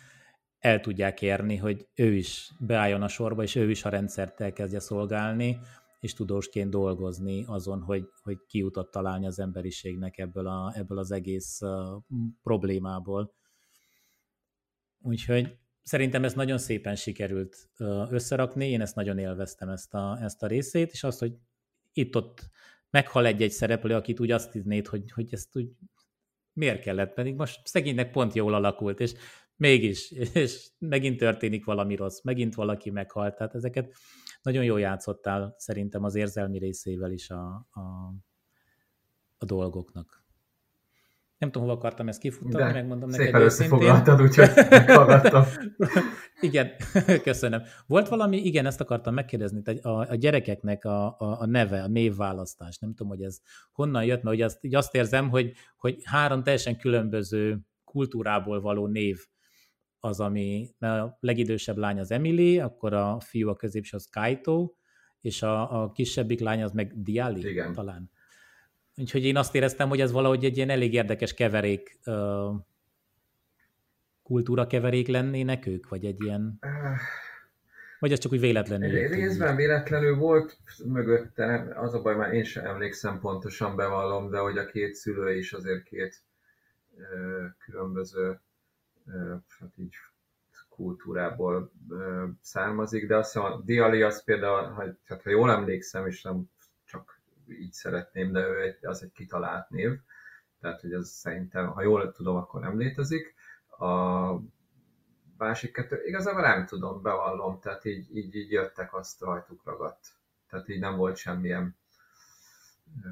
[0.60, 4.80] el tudják érni, hogy ő is beálljon a sorba, és ő is a rendszert elkezdje
[4.80, 5.60] szolgálni,
[6.00, 11.60] és tudósként dolgozni azon, hogy, hogy kiutat találni az emberiségnek ebből, a, ebből az egész
[12.44, 13.34] problémából.
[15.02, 17.70] Úgyhogy szerintem ez nagyon szépen sikerült
[18.10, 21.34] összerakni, én ezt nagyon élveztem ezt a, ezt a részét, és azt, hogy
[21.94, 22.50] itt-ott
[22.90, 25.70] meghal egy-egy szereplő, akit úgy azt hinnéd, hogy, hogy ezt úgy
[26.54, 29.14] miért kellett, pedig most szegénynek pont jól alakult, és
[29.58, 33.94] mégis, és megint történik valami rossz, megint valaki meghalt, tehát ezeket
[34.42, 38.14] nagyon jól játszottál szerintem az érzelmi részével is a, a,
[39.38, 40.26] a dolgoknak.
[41.38, 45.44] Nem tudom, hova akartam ezt kifutni, megmondom neked Szépen összefoglaltad, úgyhogy meghallgattam.
[46.42, 46.72] igen,
[47.24, 47.62] köszönöm.
[47.88, 52.78] Volt valami, igen, ezt akartam megkérdezni, a, a gyerekeknek a, a, a neve, a névválasztás,
[52.78, 53.40] nem tudom, hogy ez
[53.72, 58.88] honnan jött, mert hogy azt, így azt érzem, hogy, hogy három teljesen különböző kultúrából való
[58.88, 59.18] név
[60.08, 64.74] az, ami, mert a legidősebb lány az Emily, akkor a fiú a középső az Kaito,
[65.22, 67.74] és a, a kisebbik lány az meg Diali Igen.
[67.74, 68.12] talán.
[68.98, 72.00] Úgyhogy én azt éreztem, hogy ez valahogy egy ilyen elég érdekes keverék,
[74.24, 76.60] kultúra keverék lennének ők, vagy egy ilyen...
[78.00, 78.96] Vagy ez csak úgy véletlenül?
[78.96, 84.38] Egy részben véletlenül volt mögötte, az a baj, már én sem emlékszem pontosan, bevallom, de
[84.38, 86.24] hogy a két szülő is azért két
[86.98, 88.40] ö, különböző
[89.60, 89.94] hát így
[90.78, 91.72] kultúrából
[92.42, 96.50] származik, de azt hiszem a Diali az például, hogy, hát, ha jól emlékszem, és nem
[96.86, 100.00] csak így szeretném, de ő egy, az egy kitalált név,
[100.62, 103.36] tehát hogy az szerintem, ha jól tudom, akkor nem létezik.
[103.80, 104.34] A
[105.38, 110.16] másik kettő, igazából nem tudom, bevallom, tehát így, így, így jöttek, azt rajtuk ragadt.
[110.50, 111.76] Tehát így nem volt semmilyen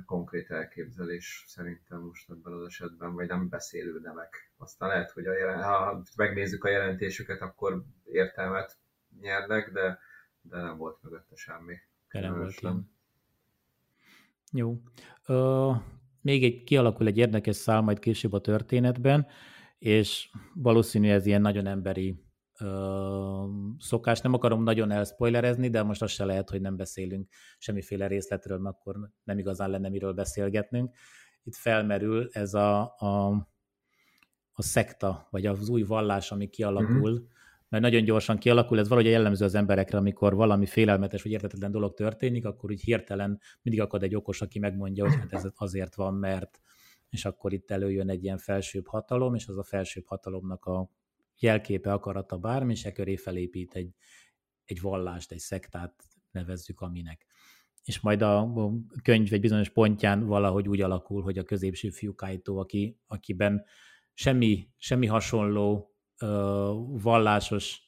[0.05, 4.51] konkrét elképzelés szerintem most ebben az esetben, vagy nem beszélő nevek.
[4.57, 8.77] Aztán lehet, hogy a jelen, ha megnézzük a jelentésüket, akkor értelmet
[9.21, 9.99] nyernek, de,
[10.41, 11.75] de nem volt mögötte semmi.
[12.11, 12.89] Nem volt nem.
[14.51, 14.81] Jó.
[15.25, 15.71] Ö,
[16.21, 19.27] még egy kialakul egy érdekes szál majd később a történetben,
[19.77, 22.24] és valószínű ez ilyen nagyon emberi
[22.59, 23.45] ö,
[23.77, 24.21] szokás.
[24.21, 28.75] Nem akarom nagyon elspoilerezni, de most az se lehet, hogy nem beszélünk semmiféle részletről, mert
[28.75, 30.95] akkor nem igazán lenne miről beszélgetnünk.
[31.43, 33.27] Itt felmerül ez a, a,
[34.51, 37.27] a szekta, vagy az új vallás, ami kialakul, uh-huh.
[37.69, 41.93] mert nagyon gyorsan kialakul, ez valahogy jellemző az emberekre, amikor valami félelmetes vagy értetetlen dolog
[41.93, 46.13] történik, akkor úgy hirtelen mindig akad egy okos, aki megmondja, hogy hát ez azért van,
[46.13, 46.59] mert
[47.09, 50.89] és akkor itt előjön egy ilyen felsőbb hatalom, és az a felsőbb hatalomnak a
[51.39, 53.95] jelképe, akarata bármi, és e köré felépít egy,
[54.65, 57.25] egy vallást, egy szektát nevezzük aminek.
[57.83, 58.51] És majd a
[59.03, 63.65] könyv egy bizonyos pontján valahogy úgy alakul, hogy a középső fiú Kaito, aki, akiben
[64.13, 66.71] semmi, semmi hasonló ö,
[67.01, 67.79] vallásos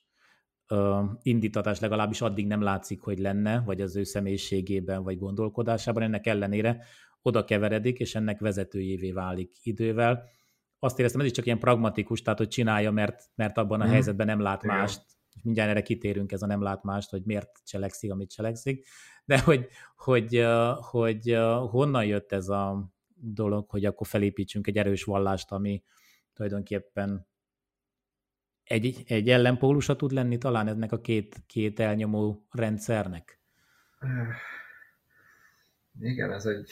[0.68, 6.04] ö, indítatás legalábbis addig nem látszik, hogy lenne, vagy az ő személyiségében, vagy gondolkodásában.
[6.04, 6.86] Ennek ellenére
[7.22, 10.30] oda keveredik, és ennek vezetőjévé válik idővel.
[10.80, 13.94] Azt éreztem, ez is csak ilyen pragmatikus, tehát hogy csinálja, mert, mert abban a hmm.
[13.94, 14.76] helyzetben nem lát Igen.
[14.76, 15.02] mást,
[15.36, 18.88] és mindjárt erre kitérünk, ez a nem lát mást, hogy miért cselekszik, amit cselekszik,
[19.26, 21.38] de hogy, hogy, hogy, hogy
[21.70, 25.84] honnan jött ez a dolog, hogy akkor felépítsünk egy erős vallást, ami
[26.34, 27.28] tulajdonképpen
[28.64, 33.42] egy, egy ellenpólusa tud lenni talán ennek a két, két elnyomó rendszernek?
[36.00, 36.72] Igen, ez egy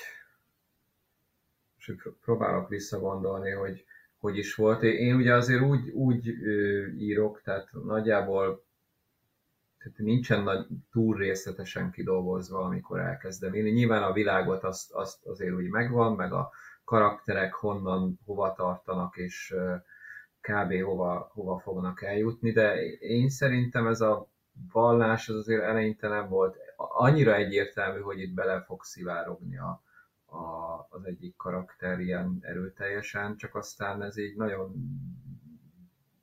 [1.78, 3.86] és próbálok visszagondolni, hogy
[4.26, 4.84] hogy is volt.
[4.84, 6.28] Én ugye azért úgy, úgy
[6.98, 8.64] írok, tehát nagyjából
[9.78, 13.70] tehát nincsen nagy, túl részletesen kidolgozva, amikor elkezdem írni.
[13.70, 16.52] Nyilván a világot azt, azt azért úgy megvan, meg a
[16.84, 19.56] karakterek honnan, hova tartanak, és
[20.42, 20.82] kb.
[20.82, 24.28] hova, hova fognak eljutni, de én szerintem ez a
[24.72, 29.82] vallás az azért eleinte nem volt annyira egyértelmű, hogy itt bele fog szivárogni a,
[30.36, 34.76] a, az egyik karakter ilyen erőteljesen, csak aztán ez így nagyon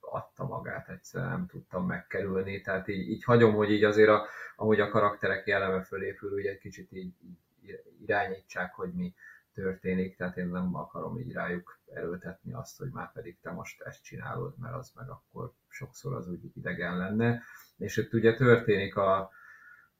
[0.00, 4.80] adta magát, egyszerűen nem tudtam megkerülni, tehát így, így hagyom, hogy így azért, a, ahogy
[4.80, 9.14] a karakterek jelleme fölépül, ugye egy kicsit így, így irányítsák, hogy mi
[9.54, 14.02] történik, tehát én nem akarom így rájuk erőltetni azt, hogy már pedig te most ezt
[14.02, 17.42] csinálod, mert az meg akkor sokszor az úgy idegen lenne.
[17.76, 19.30] És itt ugye történik a,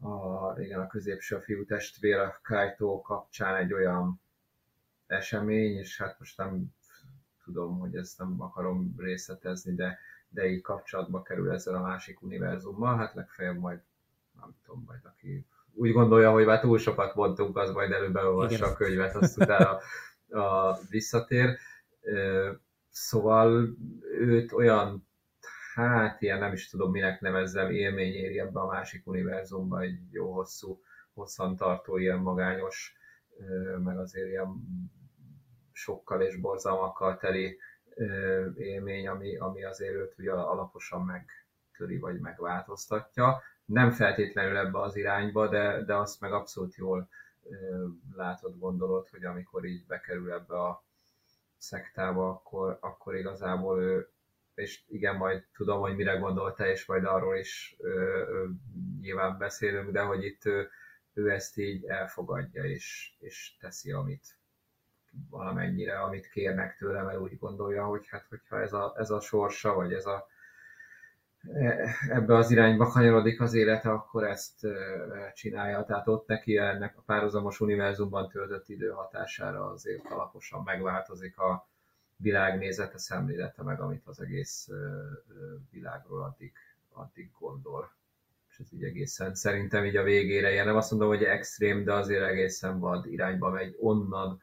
[0.02, 4.20] a, igen, a középső fiú testvér a Kaito kapcsán egy olyan
[5.06, 6.74] esemény, és hát most nem
[7.44, 12.96] tudom, hogy ezt nem akarom részletezni, de, de így kapcsolatba kerül ezzel a másik univerzummal,
[12.96, 13.80] hát legfeljebb majd,
[14.40, 18.66] nem tudom, majd aki úgy gondolja, hogy már túl sokat mondtunk, az majd előbb elolvassa
[18.66, 19.78] a könyvet, azt utána
[20.30, 21.58] a, a visszatér.
[22.88, 23.76] Szóval
[24.18, 25.06] őt olyan
[25.74, 30.32] hát ilyen nem is tudom minek nevezzem, élmény éri ebbe a másik univerzumba egy jó
[30.32, 30.82] hosszú,
[31.14, 32.96] hosszantartó, ilyen magányos,
[33.82, 34.48] meg azért ilyen
[35.72, 37.58] sokkal és borzalmakkal teli
[38.54, 43.42] élmény, ami, ami azért őt ugye alaposan megtöri vagy megváltoztatja.
[43.64, 47.08] Nem feltétlenül ebbe az irányba, de, de azt meg abszolút jól
[48.14, 50.84] látod, gondolod, hogy amikor így bekerül ebbe a
[51.56, 54.10] szektába, akkor, akkor igazából ő,
[54.54, 58.46] és igen, majd tudom, hogy mire gondolta, és majd arról is ö, ö,
[59.00, 60.68] nyilván beszélünk, de hogy itt ő,
[61.14, 64.26] ő ezt így elfogadja, és, és teszi, amit
[65.30, 69.74] valamennyire, amit kérnek tőle, mert úgy gondolja, hogy hát, hogyha ez a, ez a sorsa,
[69.74, 70.26] vagy ez a,
[72.08, 74.66] ebbe az irányba kanyarodik az élete, akkor ezt
[75.34, 75.84] csinálja.
[75.84, 81.70] Tehát ott neki ennek a párhuzamos univerzumban töltött idő hatására azért alaposan megváltozik a
[82.22, 84.68] világnézete, szemlélete, meg amit az egész
[85.70, 86.52] világról addig,
[86.92, 87.92] addig gondol.
[88.48, 91.92] És ez így egészen szerintem így a végére, ilyen nem azt mondom, hogy extrém, de
[91.92, 94.40] azért egészen vad irányba megy onnan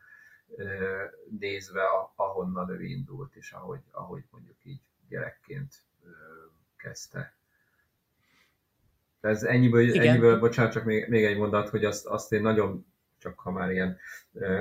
[1.40, 1.82] nézve,
[2.16, 5.74] ahonnan ő indult, és ahogy, ahogy mondjuk így gyerekként
[6.78, 7.34] kezdte.
[9.22, 10.08] Ez ennyiből, Igen.
[10.08, 12.86] ennyiből bocsánat, csak még, még egy mondat, hogy azt, azt én nagyon,
[13.18, 13.98] csak ha már ilyen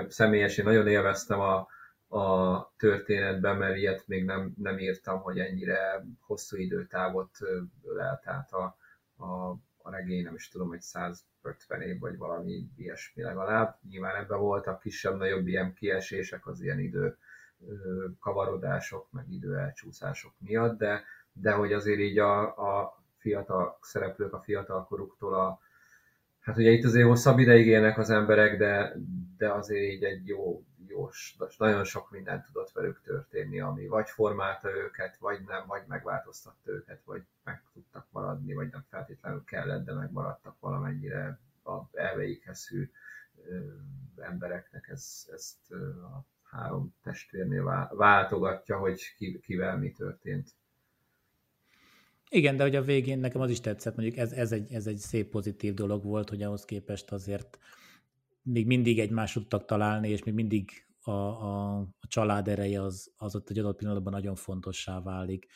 [0.08, 1.68] személyes, én nagyon élveztem a,
[2.08, 7.38] a történetben, mert ilyet még nem, nem írtam, hogy ennyire hosszú időtávot
[7.84, 8.76] ölelt át a,
[9.16, 9.50] a,
[9.82, 13.78] a regény, nem is tudom, hogy 150 év, vagy valami ilyesmi legalább.
[13.88, 17.16] Nyilván ebben voltak kisebb-nagyobb ilyen kiesések az ilyen idő
[18.20, 24.40] kavarodások, meg idő elcsúszások miatt, de, de hogy azért így a, a fiatal szereplők, a
[24.40, 25.60] fiatal koruktól a,
[26.40, 28.96] hát ugye itt azért hosszabb ideig élnek az emberek, de,
[29.36, 31.10] de azért így egy jó, jó,
[31.58, 37.02] nagyon sok minden tudott velük történni, ami vagy formálta őket, vagy nem, vagy megváltoztatta őket,
[37.04, 42.90] vagy meg tudtak maradni, vagy nem feltétlenül kellett, de megmaradtak valamennyire a elveikhez hű
[44.16, 44.88] embereknek.
[44.88, 50.48] Ez, ezt a három testvérnél váltogatja, hogy kivel mi történt.
[52.30, 54.96] Igen, de hogy a végén nekem az is tetszett, mondjuk ez, ez, egy, ez egy
[54.96, 57.58] szép pozitív dolog volt, hogy ahhoz képest azért
[58.50, 63.34] még mindig egymás tudtak találni, és még mindig a, a, a család ereje az, az
[63.34, 65.46] ott egy adott pillanatban nagyon fontossá válik,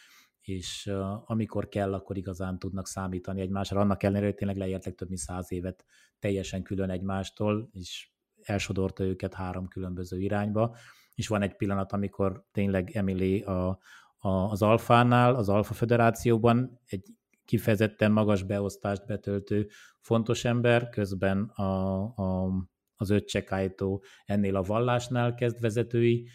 [0.41, 3.81] és uh, amikor kell, akkor igazán tudnak számítani egymásra.
[3.81, 5.85] Annak ellenére, hogy tényleg leértek több mint száz évet
[6.19, 8.11] teljesen külön egymástól, és
[8.43, 10.77] elsodorta őket három különböző irányba,
[11.15, 13.79] és van egy pillanat, amikor tényleg Emily a,
[14.19, 17.05] az Alfánál, az Alfa Föderációban egy
[17.45, 19.69] kifejezetten magas beosztást betöltő
[20.01, 22.51] fontos ember, közben a, a,
[23.03, 26.29] az öccse Kaito ennél a vallásnál kezd vezetői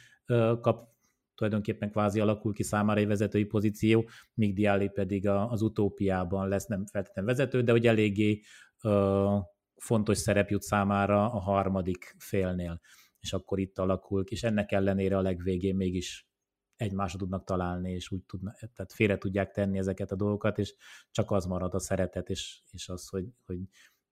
[0.61, 0.95] kap,
[1.35, 6.85] tulajdonképpen kvázi alakul ki számára egy vezetői pozíció, míg Diáli pedig az utópiában lesz nem
[6.85, 8.41] feltétlenül vezető, de hogy eléggé
[9.75, 12.81] fontos szerep jut számára a harmadik félnél,
[13.19, 16.29] és akkor itt alakul ki, és ennek ellenére a legvégén mégis
[16.75, 20.75] egymásra tudnak találni, és úgy tudnak, tehát félre tudják tenni ezeket a dolgokat, és
[21.11, 23.59] csak az marad a szeretet, és, és az, hogy, hogy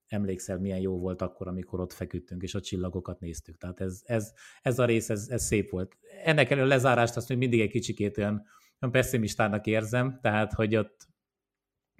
[0.07, 3.57] emlékszel, milyen jó volt akkor, amikor ott feküdtünk, és a csillagokat néztük.
[3.57, 5.97] Tehát ez, ez, ez a rész, ez, ez szép volt.
[6.23, 8.45] Ennek elő lezárást azt még mindig egy kicsikét olyan,
[8.81, 11.07] olyan pessimistának érzem, tehát, hogy ott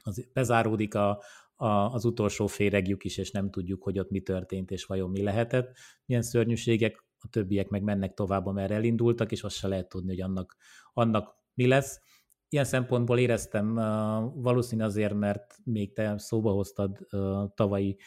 [0.03, 1.21] az, bezáródik a,
[1.55, 5.21] a, az utolsó féregjük is, és nem tudjuk, hogy ott mi történt, és vajon mi
[5.21, 10.09] lehetett, milyen szörnyűségek, a többiek meg mennek tovább, amerre elindultak, és azt se lehet tudni,
[10.09, 10.55] hogy annak,
[10.93, 11.99] annak mi lesz.
[12.49, 13.73] Ilyen szempontból éreztem
[14.35, 17.07] valószínű azért, mert még te szóba hoztad
[17.55, 17.97] tavalyi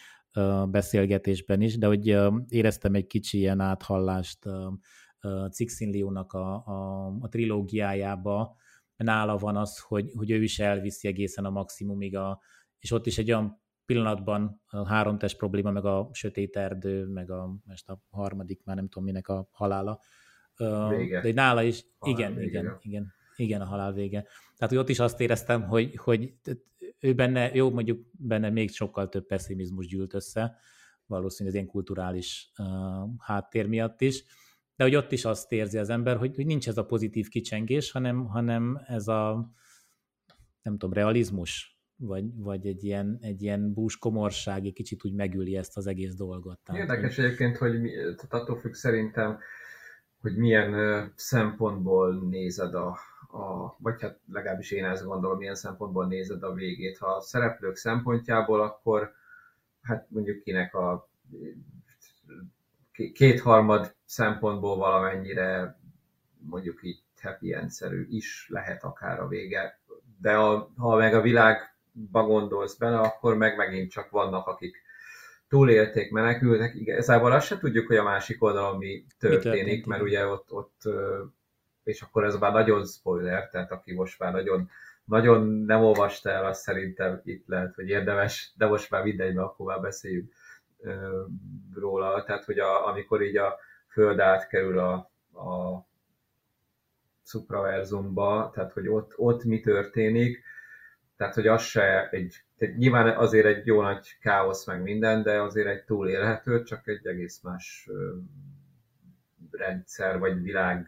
[0.70, 2.06] beszélgetésben is, de hogy
[2.48, 4.38] éreztem egy kicsi ilyen áthallást
[5.50, 8.56] Cixin a, a, a trilógiájába.
[8.96, 12.40] Nála van az, hogy, hogy ő is elviszi egészen a maximumig, a,
[12.78, 17.30] és ott is egy olyan pillanatban a három test probléma, meg a sötét erdő, meg
[17.30, 20.00] a, most a harmadik, már nem tudom minek a halála.
[20.88, 21.20] Vége.
[21.20, 22.48] De nála is, igen, vége.
[22.48, 24.20] igen, igen, igen, a halál vége.
[24.56, 26.34] Tehát, hogy ott is azt éreztem, hogy, hogy
[27.00, 30.56] ő benne, jó, mondjuk benne még sokkal több pessimizmus gyűlt össze,
[31.06, 32.66] valószínűleg az ilyen kulturális uh,
[33.18, 34.24] háttér miatt is,
[34.76, 37.90] de hogy ott is azt érzi az ember, hogy, hogy nincs ez a pozitív kicsengés,
[37.90, 39.52] hanem, hanem ez a,
[40.62, 45.76] nem tudom, realizmus, vagy, vagy egy ilyen, egy ilyen búskomorság egy kicsit úgy megüli ezt
[45.76, 46.58] az egész dolgot.
[46.58, 47.24] Tehát, Érdekes hogy...
[47.24, 49.38] egyébként, hogy mi, tehát attól függ szerintem,
[50.20, 56.42] hogy milyen szempontból nézed a, a, vagy hát legalábbis én ezt gondolom, milyen szempontból nézed
[56.42, 56.98] a végét.
[56.98, 59.12] Ha a szereplők szempontjából, akkor
[59.82, 61.08] hát mondjuk kinek a
[63.12, 65.78] kétharmad szempontból valamennyire
[66.38, 67.70] mondjuk így happy end
[68.08, 69.80] is lehet akár a vége,
[70.20, 74.76] de a, ha meg a világba gondolsz bele, akkor meg megint csak vannak, akik
[75.48, 76.74] túlélték, menekülnek.
[76.74, 80.52] Igazából azt se tudjuk, hogy a másik oldalon mi történik, mi történik mert ugye ott,
[80.52, 80.82] ott,
[81.88, 84.70] és akkor ez már nagyon spoiler, tehát aki most már nagyon,
[85.04, 89.46] nagyon nem olvasta el, azt szerintem itt lehet, hogy érdemes, de most már mindegy, mert
[89.46, 90.32] akkor már beszéljünk
[91.74, 92.24] róla.
[92.24, 93.58] Tehát, hogy a, amikor így a
[93.88, 94.92] föld átkerül a,
[95.40, 95.86] a
[97.24, 100.42] supraverzumba, tehát, hogy ott, ott mi történik,
[101.16, 105.42] tehát, hogy az se egy tehát nyilván azért egy jó nagy káosz meg minden, de
[105.42, 107.88] azért egy túlélhető, csak egy egész más
[109.50, 110.86] rendszer vagy világ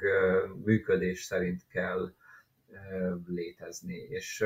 [0.64, 2.12] működés szerint kell
[3.26, 3.96] létezni.
[3.96, 4.44] És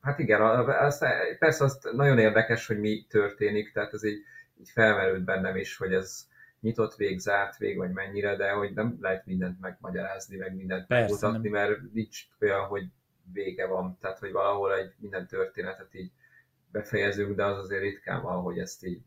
[0.00, 0.98] hát igen, az,
[1.38, 4.22] persze az nagyon érdekes, hogy mi történik, tehát ez így,
[4.60, 6.28] így felmerült bennem is, hogy ez
[6.60, 11.48] nyitott vég, zárt vég, vagy mennyire, de hogy nem lehet mindent megmagyarázni, meg mindent megmutatni,
[11.48, 12.84] mert nincs olyan, hogy
[13.32, 16.10] vége van, tehát hogy valahol egy minden történetet így
[16.72, 19.00] befejezünk, de az azért ritkán van, hogy ezt így...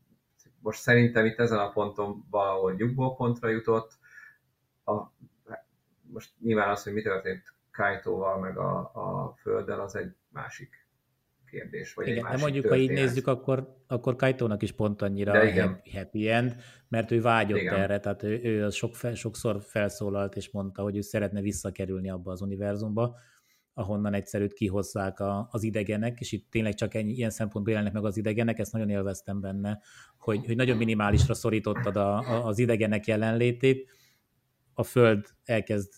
[0.62, 3.99] Most szerintem itt ezen a ponton valahol nyugvó pontra jutott.
[6.14, 10.88] Most nyilván az, hogy mi történt Kajtóval meg a, a Földdel, az egy másik
[11.50, 11.94] kérdés.
[11.94, 12.88] Vagy igen, egy másik de mondjuk, történet.
[12.88, 15.82] ha így nézzük, akkor, akkor Kajtónak is pont annyira de igen.
[15.94, 16.56] happy end,
[16.88, 17.74] mert ő vágyott igen.
[17.74, 22.42] erre, tehát ő, ő sok, sokszor felszólalt és mondta, hogy ő szeretne visszakerülni abba az
[22.42, 23.18] univerzumba,
[23.74, 28.06] ahonnan egyszerűt kihozzák a, az idegenek, és itt tényleg csak ennyi, ilyen szempontból jelennek meg
[28.06, 29.80] az idegenek, ezt nagyon élveztem benne,
[30.18, 33.90] hogy, hogy nagyon minimálisra szorítottad a, a, az idegenek jelenlétét,
[34.80, 35.94] a Föld elkezd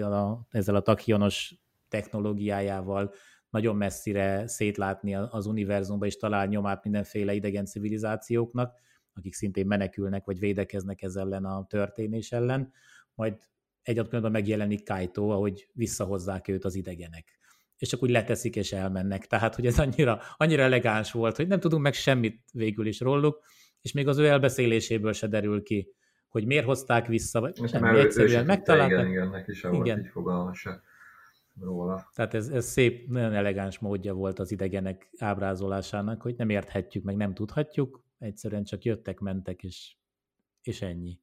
[0.00, 1.54] a, ezzel a takionos
[1.88, 3.12] technológiájával
[3.50, 8.78] nagyon messzire szétlátni az univerzumba, és talál nyomát mindenféle idegen civilizációknak,
[9.14, 12.72] akik szintén menekülnek, vagy védekeznek ez ellen a történés ellen,
[13.14, 13.34] majd
[13.82, 17.38] egy pillanatban megjelenik Kaito, ahogy visszahozzák őt az idegenek.
[17.76, 19.26] És csak úgy leteszik és elmennek.
[19.26, 23.44] Tehát, hogy ez annyira, annyira elegáns volt, hogy nem tudunk meg semmit végül is róluk,
[23.80, 25.94] és még az ő elbeszéléséből se derül ki,
[26.34, 28.98] hogy miért hozták vissza, vagy semmi, már egyszerűen megtalálták.
[28.98, 29.84] Igen, igen, neki sem igen.
[29.84, 30.82] volt így fogalma se
[31.60, 32.10] róla.
[32.14, 37.16] Tehát ez, ez szép, nagyon elegáns módja volt az idegenek ábrázolásának, hogy nem érthetjük, meg
[37.16, 39.96] nem tudhatjuk, egyszerűen csak jöttek, mentek, és,
[40.62, 41.18] és ennyi.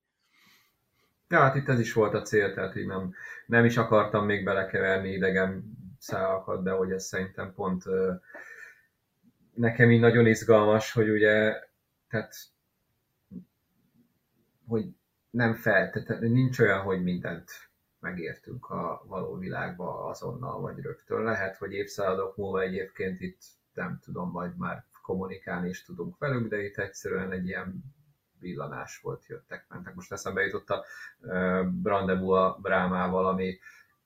[1.27, 3.13] Ja, hát itt ez is volt a cél, tehát így nem,
[3.45, 5.63] nem is akartam még belekeverni idegen
[5.97, 7.83] szálakat, de hogy ez szerintem pont
[9.53, 11.53] nekem így nagyon izgalmas, hogy ugye,
[12.07, 12.35] tehát
[14.67, 14.85] hogy
[15.31, 17.51] nem fel, tehát nincs olyan, hogy mindent
[17.99, 21.23] megértünk a való világba azonnal vagy rögtön.
[21.23, 23.41] Lehet, hogy évszázadok múlva egyébként itt
[23.73, 27.83] nem tudom, vagy már kommunikálni is tudunk velük, de itt egyszerűen egy ilyen
[28.39, 29.95] villanás volt, jöttek, mentek.
[29.95, 30.85] Most eszembe jutott a
[31.81, 33.59] Brandebu a Brámával, ami,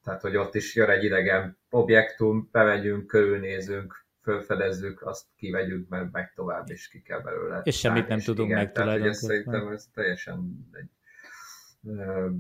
[0.04, 6.34] tehát hogy ott is jön egy idegen objektum, bemegyünk, körülnézünk, fölfedezzük, azt kivegyünk, mert meg
[6.34, 7.62] tovább, és ki kell belőle.
[7.64, 10.90] És semmit nem tudunk igen, meg tehát, ez Szerintem ez teljesen egy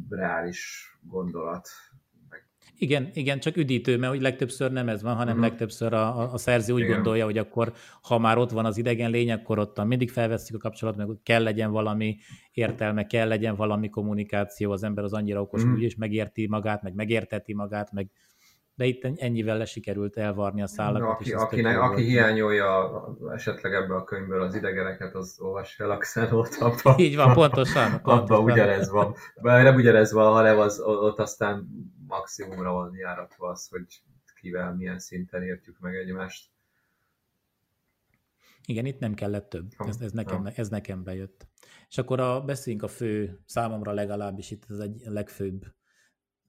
[0.09, 1.69] reális gondolat.
[2.77, 5.49] Igen, igen, csak üdítő, mert hogy legtöbbször nem ez van, hanem uh-huh.
[5.49, 6.93] legtöbbször a, a szerző úgy igen.
[6.93, 10.57] gondolja, hogy akkor, ha már ott van az idegen lény, akkor ott mindig felveszik a
[10.57, 12.17] kapcsolatot, meg kell legyen valami
[12.51, 15.77] értelme, kell legyen valami kommunikáció, az ember az annyira okos, uh-huh.
[15.77, 18.09] úgyis megérti magát, meg megérteti magát, meg
[18.75, 21.19] de itt ennyivel le sikerült elvarni a szállakat.
[21.19, 23.03] Aki, akinek, aki hiányolja
[23.33, 26.95] esetleg ebből a könyvből az idegeneket, az olvassa el a Xenót abba.
[27.05, 27.91] Így van, pontosan.
[27.91, 28.19] pontosan.
[28.19, 29.15] abba ugyanez van.
[29.41, 31.67] Bár nem ugyanez van, hanem az, ott aztán
[32.07, 33.85] maximumra van járatva az, hogy
[34.41, 36.49] kivel milyen szinten értjük meg egymást.
[38.65, 39.71] Igen, itt nem kellett több.
[39.77, 41.47] Ez, ez, nekem, ez nekem bejött.
[41.89, 45.65] És akkor a, beszéljünk a fő, számomra legalábbis itt ez egy legfőbb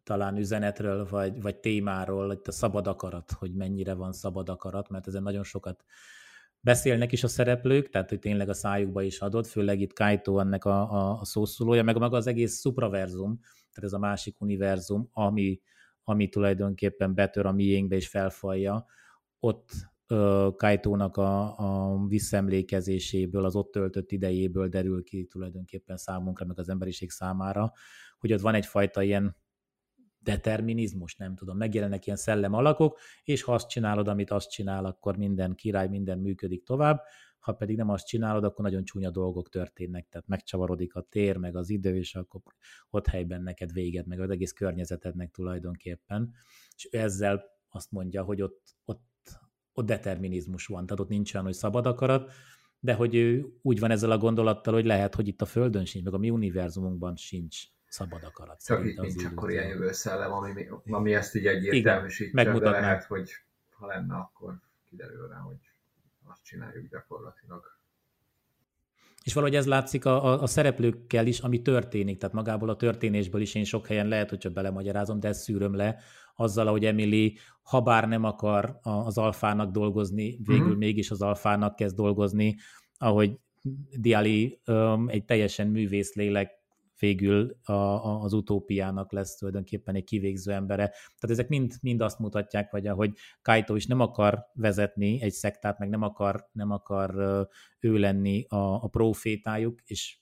[0.07, 5.07] talán üzenetről, vagy, vagy témáról, itt a szabad akarat, hogy mennyire van szabad akarat, mert
[5.07, 5.84] ezen nagyon sokat
[6.61, 10.64] beszélnek is a szereplők, tehát hogy tényleg a szájukba is adott, főleg itt Kaito ennek
[10.64, 15.61] a, a, a szószólója, meg maga az egész supraverzum, tehát ez a másik univerzum, ami,
[16.04, 18.86] ami tulajdonképpen betör a miénkbe és felfalja,
[19.40, 19.70] ott
[20.09, 26.68] uh, Kaitónak a, a visszaemlékezéséből, az ott töltött idejéből derül ki tulajdonképpen számunkra, meg az
[26.68, 27.72] emberiség számára,
[28.18, 29.36] hogy ott van egyfajta ilyen
[30.26, 35.16] determinizmus, nem tudom, megjelennek ilyen szellem alakok, és ha azt csinálod, amit azt csinál, akkor
[35.16, 37.02] minden király, minden működik tovább,
[37.38, 41.56] ha pedig nem azt csinálod, akkor nagyon csúnya dolgok történnek, tehát megcsavarodik a tér, meg
[41.56, 42.40] az idő, és akkor
[42.90, 46.32] ott helyben neked véged, meg az egész környezetednek tulajdonképpen.
[46.76, 49.40] És ezzel azt mondja, hogy ott, ott,
[49.72, 52.32] ott determinizmus van, tehát ott nincs olyan, hogy szabad akarat,
[52.80, 56.04] de hogy ő úgy van ezzel a gondolattal, hogy lehet, hogy itt a Földön sincs,
[56.04, 58.64] meg a mi univerzumunkban sincs szabad akarat.
[58.64, 63.30] Csak itt nincs akkor ilyen jövőszellem, ami, ami ezt így egyértelműsítse, de lehet, hogy
[63.70, 64.55] ha lenne, akkor
[64.89, 65.57] kiderülne, hogy
[66.24, 67.74] azt csináljuk gyakorlatilag.
[69.24, 73.41] És valahogy ez látszik a, a, a szereplőkkel is, ami történik, tehát magából a történésből
[73.41, 75.99] is én sok helyen lehet, hogy csak belemagyarázom, de ezt szűröm le,
[76.37, 80.76] azzal, hogy Emily, ha bár nem akar az alfának dolgozni, végül mm-hmm.
[80.76, 82.57] mégis az alfának kezd dolgozni,
[82.99, 83.39] ahogy
[83.99, 86.51] Diali um, egy teljesen művész lélek
[86.99, 90.86] végül a, a, az utópiának lesz tulajdonképpen egy kivégző embere.
[90.86, 95.78] Tehát ezek mind, mind azt mutatják, vagy ahogy Kaito is nem akar vezetni egy szektát,
[95.78, 97.14] meg nem akar, nem akar
[97.80, 100.18] ő lenni a, a profétájuk, és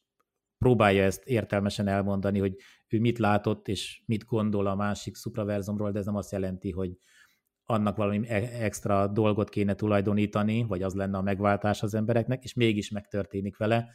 [0.59, 2.57] próbálja ezt értelmesen elmondani, hogy
[2.89, 6.97] ő mit látott, és mit gondol a másik szupraverzumról, de ez nem azt jelenti, hogy
[7.65, 12.55] annak valami e-, extra dolgot kéne tulajdonítani, vagy az lenne a megváltás az embereknek, és
[12.55, 13.89] mégis megtörténik vele.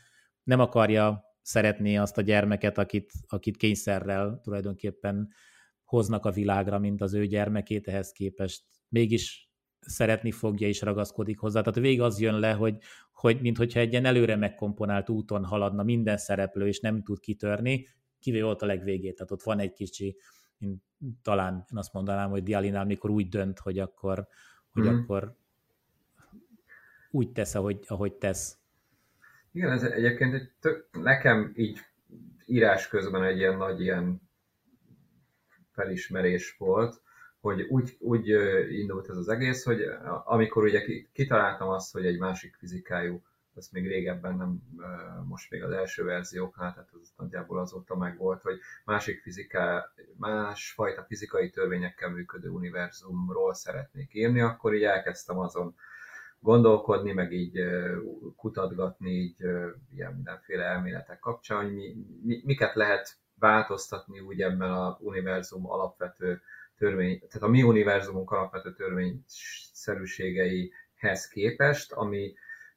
[0.43, 5.27] Nem akarja szeretné azt a gyermeket, akit, akit kényszerrel tulajdonképpen
[5.83, 11.61] hoznak a világra, mint az ő gyermekét, ehhez képest mégis szeretni fogja és ragaszkodik hozzá.
[11.61, 12.77] Tehát végig az jön le, hogy,
[13.11, 17.87] hogy minthogyha egy ilyen előre megkomponált úton haladna minden szereplő, és nem tud kitörni,
[18.19, 19.15] kivéve ott a legvégét.
[19.15, 20.17] Tehát ott van egy kicsi,
[20.57, 20.83] mint
[21.21, 24.27] talán én azt mondanám, hogy Dialinál, mikor úgy dönt, hogy akkor,
[24.71, 24.87] hogy mm.
[24.87, 25.37] akkor
[27.11, 28.58] úgy tesz, ahogy, ahogy tesz.
[29.51, 31.79] Igen, ez egyébként egy tök, nekem így
[32.45, 34.21] írás közben egy ilyen nagy ilyen
[35.71, 37.01] felismerés volt,
[37.39, 38.27] hogy úgy, úgy
[38.71, 39.81] indult ez az egész, hogy
[40.23, 43.23] amikor ugye kitaláltam azt, hogy egy másik fizikájú,
[43.55, 44.61] ez még régebben nem,
[45.27, 51.03] most még az első verzióknál, tehát az nagyjából azóta meg volt, hogy másik fiziká, másfajta
[51.03, 55.75] fizikai törvényekkel működő univerzumról szeretnék írni, akkor így elkezdtem azon
[56.39, 57.59] gondolkodni, meg így
[58.35, 59.39] kutatgatni így
[59.93, 66.41] ilyen mindenféle elméletek kapcsán, hogy mi, mi, miket lehet változtatni úgy ebben a univerzum alapvető
[66.77, 72.33] törvény, tehát a mi univerzumunk alapvető törvényszerűségeihez képest, ami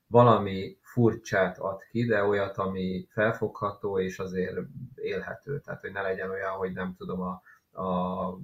[0.06, 4.56] valami furcsát ad ki, de olyat, ami felfogható és azért
[4.94, 5.60] élhető.
[5.60, 7.42] Tehát, hogy ne legyen olyan, hogy nem tudom, a,
[7.82, 8.38] a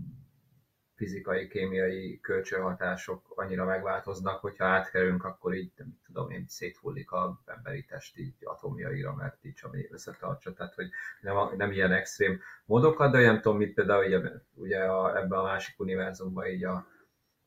[0.98, 7.84] fizikai, kémiai kölcsönhatások annyira megváltoznak, hogyha átkerülünk, akkor így, nem tudom én, széthullik a emberi
[7.84, 10.88] test így atomjaira, mert így ami összetartsa, tehát hogy
[11.20, 14.20] nem, nem ilyen extrém módokat, de nem tudom, mit például ugye,
[14.54, 16.86] ugye a, ebben a másik univerzumban így a,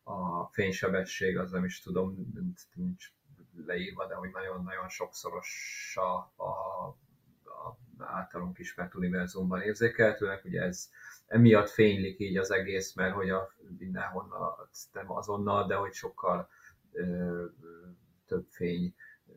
[0.04, 2.32] a fénysebesség, az nem is tudom,
[2.74, 3.12] nincs
[3.66, 6.88] leírva, de hogy nagyon-nagyon sokszoros a, a,
[7.44, 10.90] a általunk ismert univerzumban érzékelhetőnek, ugye ez
[11.28, 16.50] emiatt fénylik így az egész, mert hogy a mindenhonnan, nem azonnal, de hogy sokkal
[16.92, 17.46] ö,
[18.28, 18.96] több fény,
[19.28, 19.34] ö,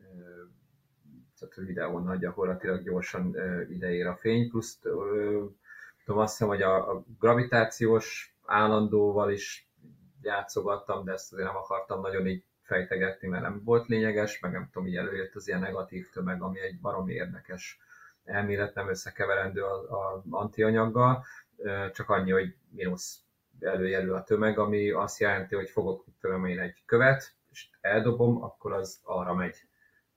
[1.39, 3.35] tehát a videónál gyakorlatilag gyorsan
[3.69, 4.79] ideér a fény, plusz
[6.05, 9.69] tudom azt hiszem, hogy a, a gravitációs állandóval is
[10.21, 14.69] játszogattam, de ezt azért nem akartam nagyon így fejtegetni, mert nem volt lényeges, meg nem
[14.71, 17.79] tudom, így előjött az ilyen negatív tömeg, ami egy baromi érdekes
[18.25, 21.25] elmélet, nem összekeverendő az antianyaggal,
[21.93, 23.19] csak annyi, hogy mínusz
[23.59, 28.73] előjelű a tömeg, ami azt jelenti, hogy fogok tudom én egy követ, és eldobom, akkor
[28.73, 29.55] az arra megy.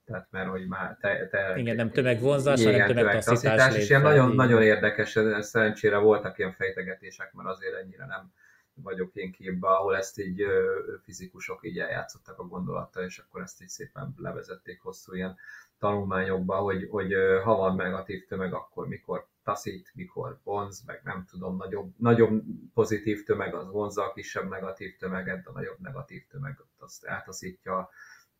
[0.04, 3.76] Tehát mert hogy már te, te Igen, nem tömegvonzás, hanem tömegtaszítás.
[3.76, 8.32] És ilyen nagyon, nagyon érdekes, szerencsére voltak ilyen fejtegetések, mert azért ennyire nem
[8.82, 10.42] vagyok én képbe, ahol ezt így
[11.02, 15.36] fizikusok így eljátszottak a gondolattal, és akkor ezt így szépen levezették hosszú ilyen
[15.78, 17.12] tanulmányokba, hogy, hogy
[17.44, 22.42] ha van negatív tömeg, akkor mikor taszít, mikor vonz, meg nem tudom, nagyobb, nagyobb
[22.74, 27.90] pozitív tömeg az vonzza a kisebb negatív tömeget, a nagyobb negatív tömeg azt eltaszítja a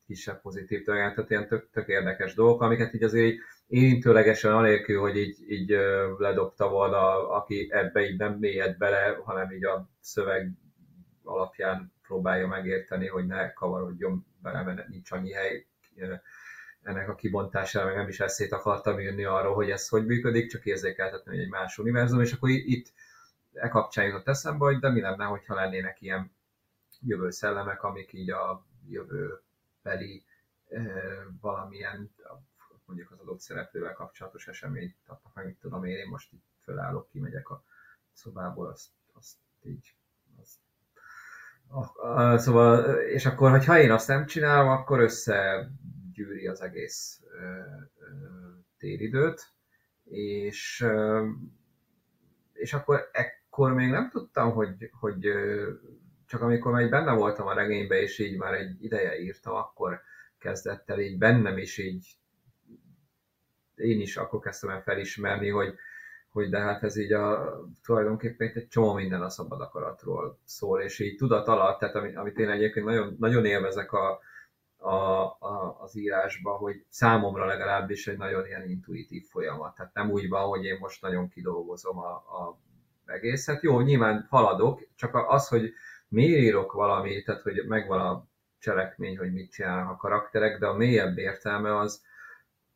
[0.05, 3.37] kisebb pozitív tömeget, tehát ilyen tök, tök érdekes dolgok, amiket így azért
[3.69, 5.69] érintőlegesen anélkül, hogy így, így
[6.17, 10.51] ledobta volna, aki ebbe így nem mélyed bele, hanem így a szöveg
[11.23, 15.65] alapján próbálja megérteni, hogy ne kavarodjon bele, mert nincs annyi hely
[16.81, 20.65] ennek a kibontására, meg nem is eszét akartam írni arról, hogy ez hogy működik, csak
[20.65, 22.93] érzékeltetni, hogy egy más univerzum, és akkor itt
[23.53, 26.31] e kapcsán jutott eszembe, hogy de mi lenne, hogyha lennének ilyen
[27.01, 30.23] jövő szellemek, amik így a jövőbeli
[31.41, 32.11] valamilyen
[32.89, 37.09] mondjuk az adott szereplővel kapcsolatos eseményt adtak meg, mit tudom én, én most itt fölállok,
[37.09, 37.63] kimegyek a
[38.13, 39.95] szobából, azt, azt így
[40.41, 40.57] azt,
[41.67, 45.69] a, a, szóval, és akkor, hogyha én azt nem csinálom, akkor össze
[46.13, 47.21] gyűri az egész
[48.77, 49.51] téridőt,
[50.03, 50.85] és,
[52.53, 55.27] és akkor ekkor még nem tudtam, hogy, hogy
[56.25, 60.01] csak amikor még benne voltam a regénybe, és így már egy ideje írtam, akkor
[60.37, 62.18] kezdett el így bennem is így
[63.79, 65.73] én is akkor kezdtem el felismerni, hogy,
[66.29, 67.53] hogy de hát ez így a,
[67.83, 72.49] tulajdonképpen egy csomó minden a szabad akaratról szól, és így tudat alatt, tehát amit én
[72.49, 74.19] egyébként nagyon, nagyon élvezek a,
[74.77, 79.75] a, a, az írásba, hogy számomra legalábbis egy nagyon ilyen intuitív folyamat.
[79.75, 82.59] Tehát nem úgy van, hogy én most nagyon kidolgozom a, a
[83.05, 83.61] egészet.
[83.61, 85.73] Jó, nyilván haladok, csak az, hogy
[86.07, 88.27] miért írok valamit, tehát hogy megvan a
[88.59, 92.03] cselekmény, hogy mit csinálnak a karakterek, de a mélyebb értelme az,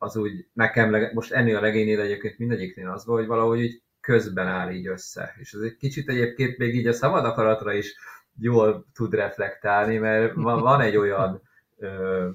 [0.03, 4.47] az úgy nekem, most ennél a legénynél egyébként mindegyiknél az volt, hogy valahogy így közben
[4.47, 5.35] áll így össze.
[5.39, 7.95] És ez egy kicsit egyébként még így a szabad akaratra is
[8.39, 11.41] jól tud reflektálni, mert van egy olyan
[11.77, 12.29] ö,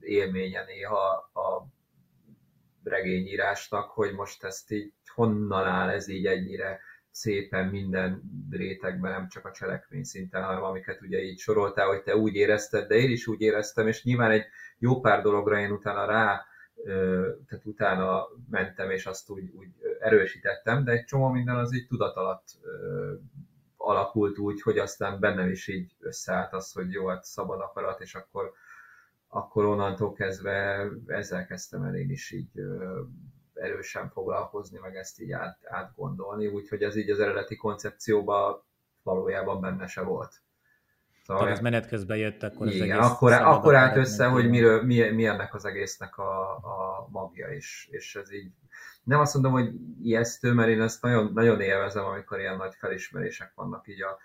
[0.00, 1.66] élménye néha a
[2.84, 9.46] regényírásnak, hogy most ezt így honnan áll ez így ennyire szépen minden rétegben, nem csak
[9.46, 13.26] a cselekmény szinten, hanem amiket ugye így soroltál, hogy te úgy érezted, de én is
[13.26, 14.44] úgy éreztem, és nyilván egy
[14.78, 16.44] jó pár dologra én utána rá,
[17.46, 19.68] tehát utána mentem, és azt úgy, úgy
[20.00, 22.44] erősítettem, de egy csomó minden az így tudat alatt
[23.76, 28.14] alakult úgy, hogy aztán bennem is így összeállt az, hogy jó, hát szabad akarat, és
[28.14, 28.52] akkor,
[29.28, 32.60] akkor onnantól kezdve ezzel kezdtem el én is így
[33.54, 38.62] erősen foglalkozni, meg ezt így át, átgondolni, úgyhogy ez így az eredeti koncepcióban
[39.02, 40.42] valójában benne se volt.
[41.22, 44.82] Szóval ez menet közben jött, akkor az igen, egész akkor, akkor állt össze, hogy miről,
[44.82, 48.50] mi, mi ennek az egésznek a, a magja is, és ez így
[49.04, 49.70] nem azt mondom, hogy
[50.02, 54.18] ijesztő, mert én ezt nagyon, nagyon élvezem, amikor ilyen nagy felismerések vannak így a,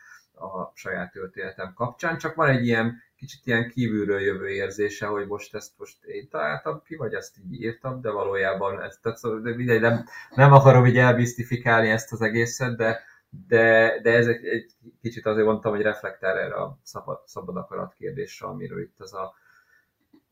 [0.45, 5.55] a saját történetem kapcsán, csak van egy ilyen kicsit ilyen kívülről jövő érzése, hogy most
[5.55, 9.55] ezt most én találtam ki, vagy ezt így írtam, de valójában ezt, tehát, szóval, de
[9.55, 12.99] mindegy, nem, nem akarom így elbisztifikálni ezt az egészet, de,
[13.29, 17.93] de, de ez egy, egy kicsit azért mondtam, hogy reflektál erre a szabad, szabad akarat
[17.93, 19.33] kérdésre, amiről itt az a,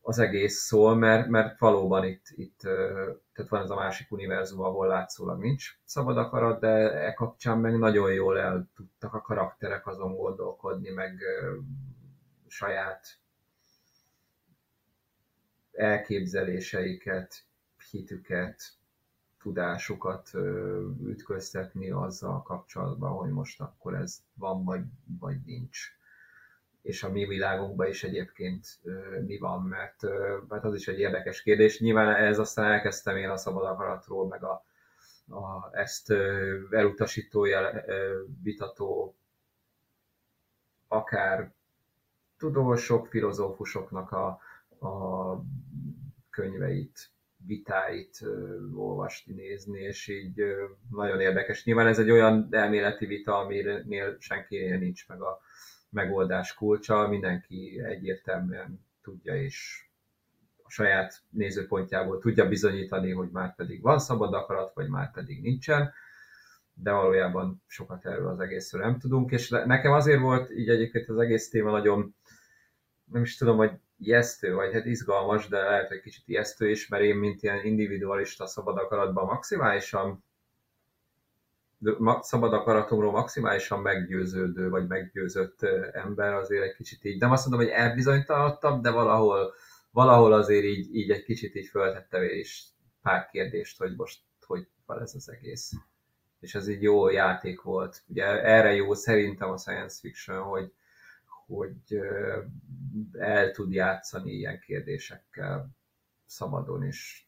[0.00, 2.58] az egész szól, mert, mert valóban itt, itt
[3.32, 7.78] tehát van ez a másik univerzum, ahol látszólag nincs szabad akarat, de e kapcsán meg
[7.78, 11.18] nagyon jól el tudtak a karakterek azon gondolkodni, meg
[12.46, 13.18] saját
[15.72, 17.44] elképzeléseiket,
[17.90, 18.62] hitüket,
[19.46, 20.30] tudásukat
[21.04, 24.84] ütköztetni azzal kapcsolatban, hogy most akkor ez van, vagy,
[25.20, 25.78] vagy nincs.
[26.82, 28.80] És a mi világunkban is egyébként
[29.26, 30.02] mi van, mert,
[30.48, 31.80] mert az is egy érdekes kérdés.
[31.80, 34.64] Nyilván ez aztán elkezdtem én a szabad akaratról, meg a,
[35.28, 36.10] a, ezt
[36.70, 37.46] elutasító,
[38.42, 39.16] vitató,
[40.88, 41.52] akár
[42.36, 44.26] tudósok, filozófusoknak a,
[44.86, 45.40] a
[46.30, 47.10] könyveit,
[47.46, 48.20] vitáit
[48.74, 50.42] olvasni, nézni, és így
[50.90, 51.64] nagyon érdekes.
[51.64, 55.40] Nyilván ez egy olyan elméleti vita, aminél senkinél nincs meg a
[55.90, 59.84] megoldás kulcsa, mindenki egyértelműen tudja és
[60.62, 65.92] a saját nézőpontjából tudja bizonyítani, hogy már pedig van szabad akarat, vagy már pedig nincsen,
[66.74, 71.18] de valójában sokat erről az egészről nem tudunk, és nekem azért volt így egyébként az
[71.18, 72.14] egész téma nagyon
[73.04, 77.02] nem is tudom, hogy ijesztő, vagy hát izgalmas, de lehet, hogy kicsit ijesztő is, mert
[77.02, 80.24] én, mint ilyen individualista szabad akaratban maximálisan
[82.20, 87.76] szabad akaratomról maximálisan meggyőződő, vagy meggyőzött ember azért egy kicsit így, nem azt mondom, hogy
[87.76, 89.54] elbizonytalanodtam, de valahol,
[89.90, 92.64] valahol azért így, így egy kicsit így föltettem is
[93.02, 95.72] pár kérdést, hogy most hogy van ez az egész.
[96.40, 98.02] És ez így jó játék volt.
[98.08, 100.72] Ugye erre jó szerintem a science fiction, hogy,
[101.46, 101.98] hogy
[103.12, 105.70] el tud játszani ilyen kérdésekkel
[106.24, 107.24] szabadon, és,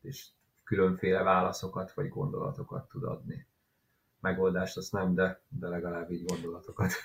[0.00, 0.28] és
[0.64, 3.46] különféle válaszokat vagy gondolatokat tud adni.
[4.20, 6.92] Megoldást azt nem, de, de legalább így gondolatokat.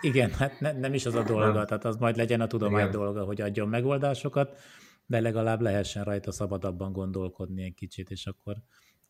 [0.00, 1.66] Igen, hát ne, nem is az a dolga, nem.
[1.66, 2.90] tehát az majd legyen a tudomány Igen.
[2.90, 4.58] dolga, hogy adjon megoldásokat,
[5.06, 8.56] de legalább lehessen rajta szabadabban gondolkodni egy kicsit, és akkor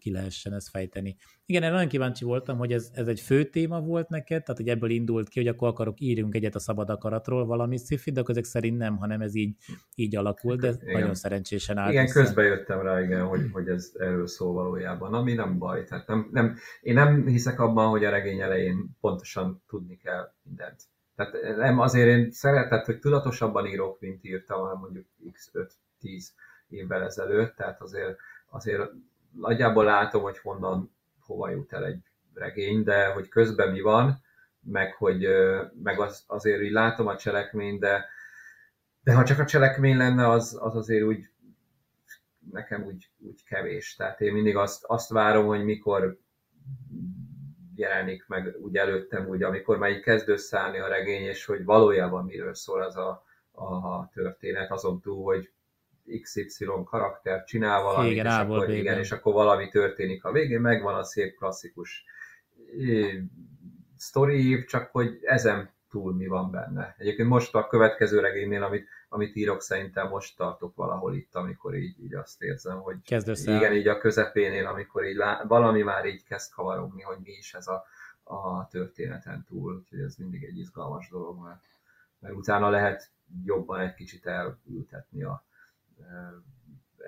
[0.03, 1.17] ki lehessen ezt fejteni.
[1.47, 4.69] Igen, én nagyon kíváncsi voltam, hogy ez, ez egy fő téma volt neked, tehát hogy
[4.69, 8.45] ebből indult ki, hogy akkor akarok írjunk egyet a szabad akaratról valami sci de ezek
[8.45, 9.57] szerint nem, hanem ez így,
[9.95, 10.93] így alakult, de igen.
[11.01, 11.91] nagyon szerencsésen állt.
[11.91, 12.21] Igen, össze.
[12.21, 15.85] közben jöttem rá, igen, hogy, hogy ez erről szól valójában, ami nem baj.
[15.85, 20.83] Tehát nem, nem, én nem hiszek abban, hogy a regény elején pontosan tudni kell mindent.
[21.17, 26.25] Tehát nem azért én szeretett, hogy tudatosabban írok, mint írtam, mondjuk x5-10
[26.69, 28.17] évvel ezelőtt, tehát azért,
[28.51, 28.91] azért
[29.33, 32.03] nagyjából látom, hogy honnan, hova jut el egy
[32.35, 34.23] regény, de hogy közben mi van,
[34.61, 35.27] meg hogy
[35.83, 38.05] meg az, azért így látom a cselekményt, de,
[39.03, 41.31] de ha csak a cselekmény lenne, az, az azért úgy
[42.51, 43.95] nekem úgy, úgy kevés.
[43.95, 46.19] Tehát én mindig azt, azt várom, hogy mikor
[47.75, 52.25] jelenik meg úgy előttem, úgy, amikor már így kezd összeállni a regény, és hogy valójában
[52.25, 55.53] miről szól az a, a történet, azon túl, hogy
[56.23, 60.95] XY karakter csinál valamit, igen, és, akkor, igen, és akkor valami történik a végén, megvan
[60.95, 62.05] a szép klasszikus
[63.97, 66.95] sztori, csak hogy ezen túl mi van benne.
[66.99, 72.03] Egyébként most a következő regénynél, amit, amit írok, szerintem most tartok valahol itt, amikor így,
[72.03, 72.97] így azt érzem, hogy
[73.57, 77.55] igen, így a közepénél, amikor így lá, valami már így kezd kavarogni, hogy mi is
[77.55, 77.85] ez a,
[78.23, 81.65] a történeten túl, úgyhogy ez mindig egy izgalmas dolog, mert,
[82.19, 83.11] mert utána lehet
[83.45, 85.45] jobban egy kicsit elültetni a,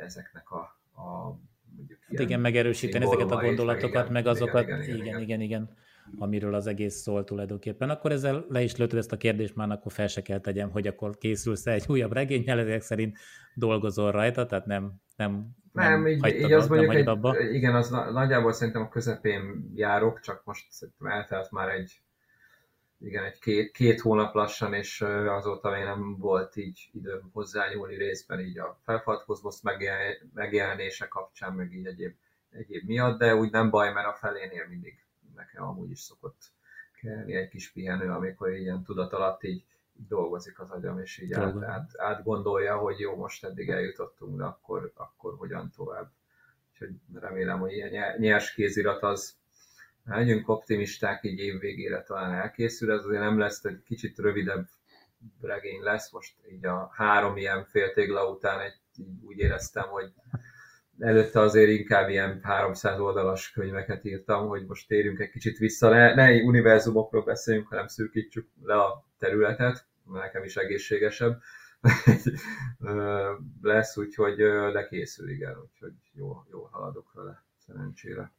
[0.01, 0.61] ezeknek a,
[1.03, 1.39] a
[1.77, 5.77] mondjuk hát igen, megerősíteni ezeket a gondolatokat, meg, azokat, igen igen, igen, igen, igen, igen,
[6.19, 7.91] amiről az egész szól tulajdonképpen.
[7.91, 10.87] Akkor ezzel le is lőtted ezt a kérdést, már akkor fel se kell tegyem, hogy
[10.87, 13.19] akkor készülsz egy újabb regényel, ezek szerint
[13.55, 17.41] dolgozol rajta, tehát nem, nem nem, nem így, így az mondjuk egy, abba.
[17.41, 22.04] igen, az nagyjából szerintem a közepén járok, csak most szerintem eltelt már egy
[23.01, 28.41] igen, egy két, két hónap lassan, és azóta még nem volt így időm hozzányúlni részben
[28.41, 29.63] így a felfaltkozmosz
[30.35, 32.15] megjelenése kapcsán, meg így egyéb,
[32.51, 36.53] egyéb miatt, de úgy nem baj, mert a felénél mindig nekem amúgy is szokott
[37.01, 41.63] kelni egy kis pihenő, amikor ilyen tudat alatt így dolgozik az agyam, és így át,
[41.63, 46.11] át, átgondolja, hogy jó, most eddig eljutottunk, de akkor, akkor hogyan tovább.
[46.73, 49.37] Úgyhogy remélem, hogy ilyen nyers kézirat az,
[50.05, 54.67] legyünk optimisták, így év végére talán elkészül, ez azért nem lesz, egy kicsit rövidebb
[55.41, 60.13] regény lesz, most így a három ilyen féltégla után egy, úgy éreztem, hogy
[60.99, 66.15] előtte azért inkább ilyen 300 oldalas könyveket írtam, hogy most térjünk egy kicsit vissza, ne,
[66.15, 71.41] ne univerzumokról beszéljünk, hanem szűkítsük le a területet, nekem is egészségesebb
[73.63, 74.39] lesz, úgyhogy
[74.73, 78.33] lekészül, igen, úgyhogy jó, jó haladok vele, szerencsére.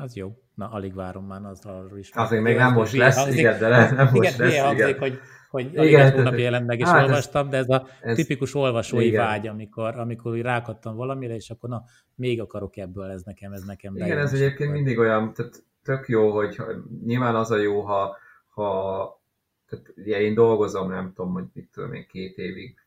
[0.00, 0.36] Az jó.
[0.54, 2.10] Na, alig várom már az arról is.
[2.10, 4.58] Azért még nem most lesz, hangzik, igen, de le, nem most igen, lesz.
[4.58, 5.20] Hangzik, igen, hogy,
[5.50, 9.06] hogy igen, egy hónapja jelent meg, és hát olvastam, de ez a ez, tipikus olvasói
[9.06, 9.24] igen.
[9.24, 11.82] vágy, amikor, amikor rákattam valamire, és akkor na,
[12.14, 13.96] még akarok ebből, ez nekem, ez nekem.
[13.96, 16.56] Igen, ez egyébként mindig olyan, tehát tök jó, hogy
[17.04, 18.16] nyilván az a jó, ha,
[18.48, 19.22] ha
[19.68, 22.78] tehát ugye én dolgozom, nem tudom, hogy mit tudom én, két évig,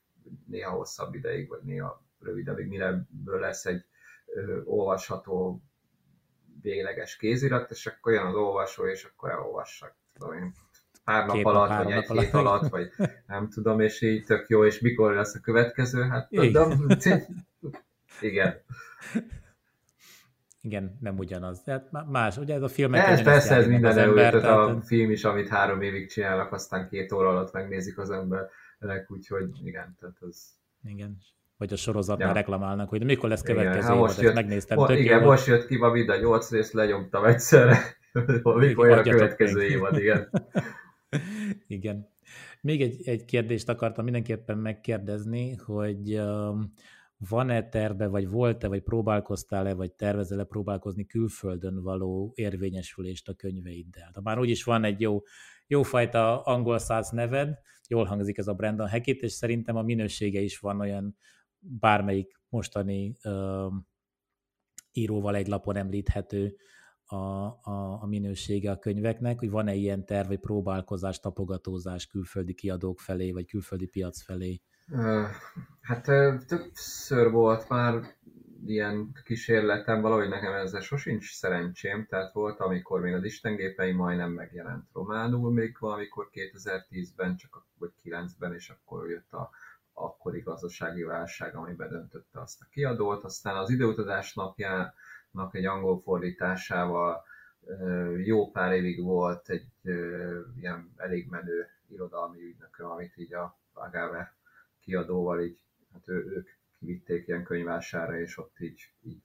[0.47, 3.85] néha hosszabb ideig, vagy néha rövidebbig, mire lesz egy
[4.25, 5.63] ö, olvasható
[6.63, 10.53] végleges kézirat, és akkor jön az olvasó, és akkor elolvassa, tudom én,
[11.03, 12.23] pár nap Két alatt, nap, vagy egy alatt.
[12.23, 12.91] hét alatt, vagy
[13.27, 16.87] nem tudom, és így tök jó, és mikor lesz a következő, hát tudom,
[18.21, 18.61] igen.
[20.61, 21.63] Igen, nem ugyanaz.
[21.63, 23.07] Tehát más, ugye ez a filmek...
[23.07, 27.11] Ez persze, ez minden ember, tehát a film is, amit három évig csinálnak, aztán két
[27.11, 30.57] óra alatt megnézik az emberek, úgyhogy igen, tehát az...
[30.83, 31.17] Igen,
[31.63, 32.33] vagy a sorozatnál ja.
[32.33, 34.77] reklamálnak, hogy mikor lesz következő igen, évad, jött, megnéztem.
[34.77, 37.77] Mo- igen, jó, most jött ki ma mind a nyolc részt, lenyomtam egyszerre,
[38.43, 39.69] mikor jön a következő meg.
[39.69, 40.29] évad, igen.
[41.77, 42.07] igen.
[42.61, 46.73] Még egy, egy kérdést akartam mindenképpen megkérdezni, hogy um,
[47.29, 54.09] van-e terve, vagy volt-e, vagy próbálkoztál-e, vagy tervezel-e próbálkozni külföldön való érvényesülést a könyveiddel?
[54.13, 55.21] De már úgyis van egy jó,
[55.67, 60.59] jófajta angol száz neved, jól hangzik ez a Brandon Hackett, és szerintem a minősége is
[60.59, 61.15] van olyan
[61.63, 63.17] bármelyik mostani
[64.91, 66.55] íróval egy lapon említhető
[67.05, 72.99] a, a, a minősége a könyveknek, hogy van-e ilyen terv, vagy próbálkozás, tapogatózás külföldi kiadók
[72.99, 74.61] felé, vagy külföldi piac felé?
[75.81, 76.03] Hát
[76.47, 78.15] többször volt már
[78.65, 84.89] ilyen kísérletem, valahogy nekem ezzel sosincs szerencsém, tehát volt, amikor még az istengépei majdnem megjelent
[84.93, 89.49] románul, még valamikor 2010-ben, csak vagy 9-ben, és akkor jött a
[89.93, 93.23] akkori gazdasági válság, ami bedöntötte azt a kiadót.
[93.23, 97.23] Aztán az időutazás napjának egy angol fordításával
[98.23, 99.67] jó pár évig volt egy
[100.55, 104.35] ilyen elég menő irodalmi ügynököm, amit így a Agave
[104.79, 105.59] kiadóval így,
[105.93, 109.23] hát ő, ők kivitték ilyen könyvására, és ott így, így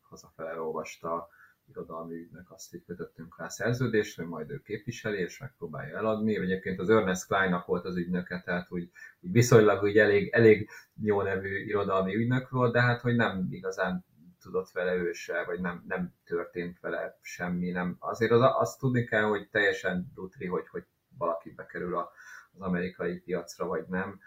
[0.00, 1.28] hazafele olvasta
[1.72, 6.36] irodalmi ügynek azt így kötöttünk rá szerződést, hogy majd ő képviseli, és megpróbálja eladni.
[6.36, 10.68] Egyébként az Ernest Kleinnak volt az ügynöke, tehát úgy, úgy viszonylag úgy elég, elég
[11.00, 14.04] jó nevű irodalmi ügynök volt, de hát hogy nem igazán
[14.40, 17.70] tudott vele ő se, vagy nem, nem történt vele semmi.
[17.70, 17.96] Nem.
[17.98, 20.84] Azért az, azt tudni kell, hogy teljesen dutri, hogy, hogy
[21.18, 22.10] valaki bekerül a,
[22.52, 24.20] az amerikai piacra, vagy nem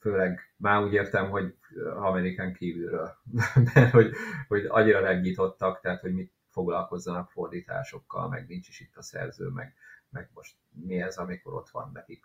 [0.00, 1.54] főleg már úgy értem, hogy
[1.96, 3.16] Amerikán kívülről,
[3.74, 4.12] mert hogy,
[4.48, 9.74] hogy annyira megnyitottak, tehát hogy mit foglalkozzanak fordításokkal, meg nincs is itt a szerző, meg,
[10.08, 12.24] meg most mi ez, amikor ott van nekik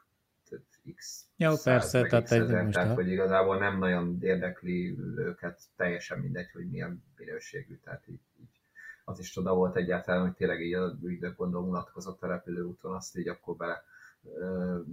[0.96, 6.20] x Jó, persze, meg tehát, x ezer, tehát hogy igazából nem nagyon érdekli őket, teljesen
[6.20, 8.60] mindegy, hogy milyen minőségű, tehát így, így
[9.04, 13.18] az is csoda volt egyáltalán, hogy tényleg így a ügynök gondol mulatkozott a repülőúton, azt
[13.18, 13.84] így akkor bele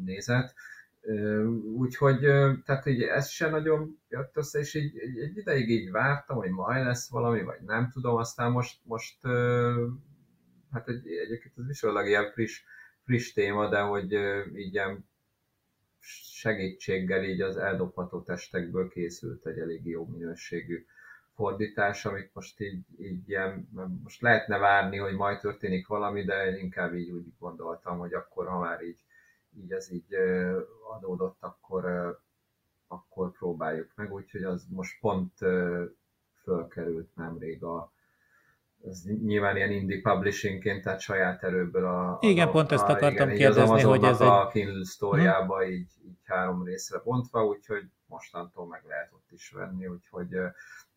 [0.05, 0.55] nézett
[1.76, 2.20] Úgyhogy,
[2.64, 6.84] tehát így ez se nagyon jött össze, és így egy ideig így vártam, hogy majd
[6.84, 9.22] lesz valami, vagy nem tudom, aztán most, most
[10.70, 12.62] hát egy, egyébként ez viszonylag ilyen friss,
[13.05, 14.12] friss téma, de hogy
[14.55, 15.11] így ilyen
[16.34, 20.86] segítséggel így az eldobható testekből készült egy elég jó minőségű
[21.34, 23.68] fordítás, amit most így, így ilyen,
[24.03, 28.59] most lehetne várni, hogy majd történik valami, de inkább így úgy gondoltam, hogy akkor, ha
[28.59, 29.00] már így,
[29.57, 30.14] így ez így
[30.96, 31.84] adódott, akkor,
[32.86, 35.32] akkor próbáljuk meg, úgyhogy az most pont
[36.42, 37.92] fölkerült nemrég a,
[38.84, 42.18] ez nyilván ilyen indie publishingként, tehát saját erőből a...
[42.20, 44.46] Igen, a, pont ezt a, akartam igen, kérdezni, hogy ez a egy...
[44.46, 45.72] a Kindle sztoriába hmm.
[45.72, 50.46] így, így három részre bontva, úgyhogy mostantól meg lehet ott is venni, úgyhogy uh,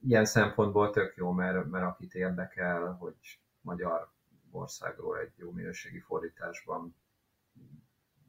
[0.07, 3.15] ilyen szempontból tök jó, mert, mert akit érdekel, hogy
[3.61, 4.09] magyar
[4.51, 6.95] országról egy jó minőségi fordításban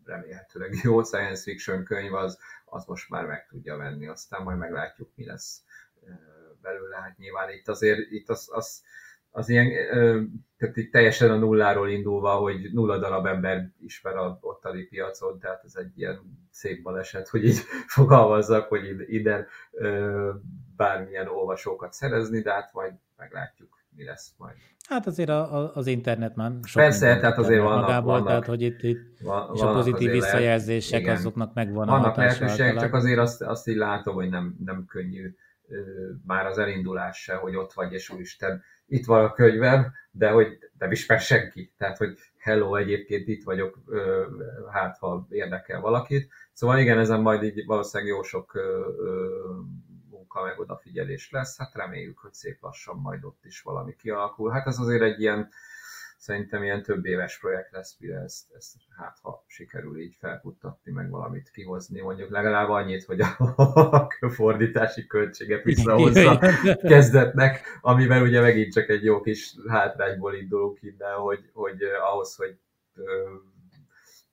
[0.07, 5.11] remélhetőleg jó science fiction könyv, az, az most már meg tudja venni, aztán majd meglátjuk,
[5.15, 5.63] mi lesz
[6.61, 6.97] belőle.
[6.97, 8.83] Hát nyilván itt azért itt az, az
[9.37, 9.69] az ilyen,
[10.57, 15.65] tehát itt teljesen a nulláról indulva, hogy nulla darab ember ismer a ottani piacon, tehát
[15.65, 17.59] ez egy ilyen szép baleset, hogy így
[17.97, 19.47] fogalmazzak, hogy ide
[20.77, 24.55] bármilyen olvasókat szerezni, de hát majd meglátjuk, mi lesz majd.
[24.89, 28.47] Hát azért a, a, az internet már sok Persze, tehát azért vannak, magából, vannak, tehát
[28.47, 33.19] hogy itt, itt van, és a pozitív visszajelzések lehet, azoknak megvan vannak lehetőségek, csak azért
[33.19, 35.35] azt, azt így látom, hogy nem, nem könnyű
[36.27, 40.59] már az elindulás se, hogy ott vagy, és úristen, itt van a könyvem, de hogy
[40.79, 41.73] nem ismer senki.
[41.77, 43.79] Tehát, hogy hello, egyébként itt vagyok,
[44.73, 46.33] hát ha érdekel valakit.
[46.53, 48.53] Szóval igen, ezen majd így valószínűleg jó sok
[50.37, 51.59] munka meg odafigyelés lesz.
[51.59, 54.51] Hát reméljük, hogy szép lassan majd ott is valami kialakul.
[54.51, 55.49] Hát ez azért egy ilyen
[56.19, 61.11] szerintem ilyen több éves projekt lesz, mire ezt, ezt hát ha sikerül így felkuttatni, meg
[61.11, 63.21] valamit kihozni, mondjuk legalább annyit, hogy
[64.21, 66.39] a fordítási költséget visszahozza
[66.83, 72.59] kezdetnek, amivel ugye megint csak egy jó kis hátrányból indulunk innen, hogy, hogy ahhoz, hogy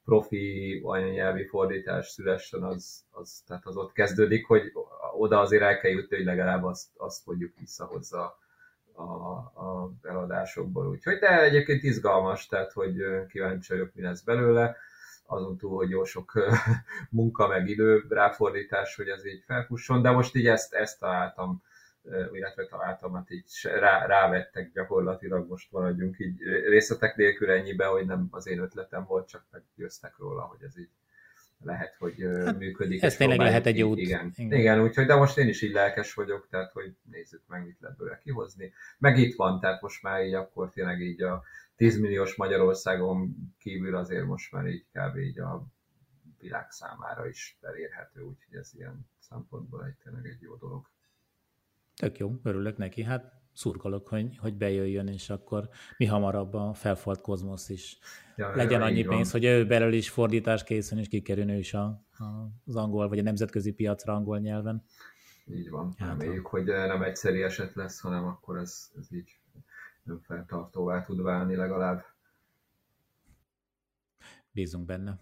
[0.06, 4.72] profi anyanyelvi fordítás szülessen, az, az, tehát az ott kezdődik, hogy
[5.18, 8.38] oda azért el kell jutni, hogy legalább azt, azt mondjuk visszahozza
[8.94, 10.88] a, a eladásokból.
[10.88, 12.96] Úgyhogy de egyébként izgalmas, tehát hogy
[13.30, 14.76] kíváncsi vagyok, mi lesz belőle.
[15.26, 16.34] Azon túl, hogy jó sok
[17.10, 21.64] munka meg idő ráfordítás, hogy ez így felfusson, de most így ezt, ezt találtam,
[22.32, 28.28] illetve találtam, hát így rá, rávettek gyakorlatilag, most maradjunk így részletek nélkül ennyibe, hogy nem
[28.32, 30.90] az én ötletem volt, csak meggyőztek róla, hogy ez így
[31.66, 33.04] lehet, hogy hát, működik.
[33.04, 33.98] Ez tényleg lehet egy út.
[33.98, 34.60] Igen, igen.
[34.60, 37.98] igen, úgyhogy, de most én is így lelkes vagyok, tehát hogy nézzük meg, mit lehet
[37.98, 38.74] belőle kihozni.
[38.98, 41.44] Meg itt van, tehát most már így akkor tényleg így a
[41.76, 45.18] 10 milliós Magyarországon kívül azért most már így kb.
[45.18, 45.66] így a
[46.40, 50.86] világ számára is elérhető, úgyhogy ez ilyen szempontból egy tényleg egy jó dolog.
[51.96, 53.04] Tök jó, örülök neki.
[53.04, 57.98] Hát szurkolok, hogy, hogy bejöjjön, és akkor mi hamarabb a felfalt kozmosz is
[58.36, 59.42] ja, legyen ja, annyi pénz, van.
[59.42, 61.86] hogy ő belőle is fordítás készen, és kikerül is a,
[62.18, 62.24] a,
[62.66, 64.84] az angol, vagy a nemzetközi piacra angol nyelven.
[65.46, 65.94] Így van.
[65.98, 69.40] Hát, Reméljük, hogy nem egyszeri eset lesz, hanem akkor ez, ez így
[70.04, 72.06] nem feltartóvá tud válni legalább.
[74.52, 75.20] Bízunk benne.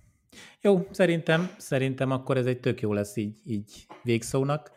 [0.61, 4.71] Jó, szerintem, szerintem akkor ez egy tök jó lesz így, így végszónak.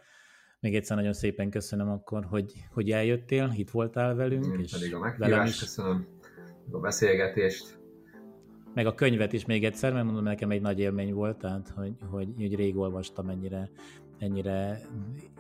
[0.64, 4.44] Még egyszer nagyon szépen köszönöm akkor, hogy, hogy eljöttél, itt voltál velünk.
[4.44, 6.06] Én és pedig a meghívást köszönöm,
[6.70, 7.78] a beszélgetést.
[8.74, 11.94] Meg a könyvet is még egyszer, mert mondom, nekem egy nagy élmény volt, tehát hogy,
[12.10, 13.70] hogy, hogy rég olvastam ennyire,
[14.18, 14.80] ennyire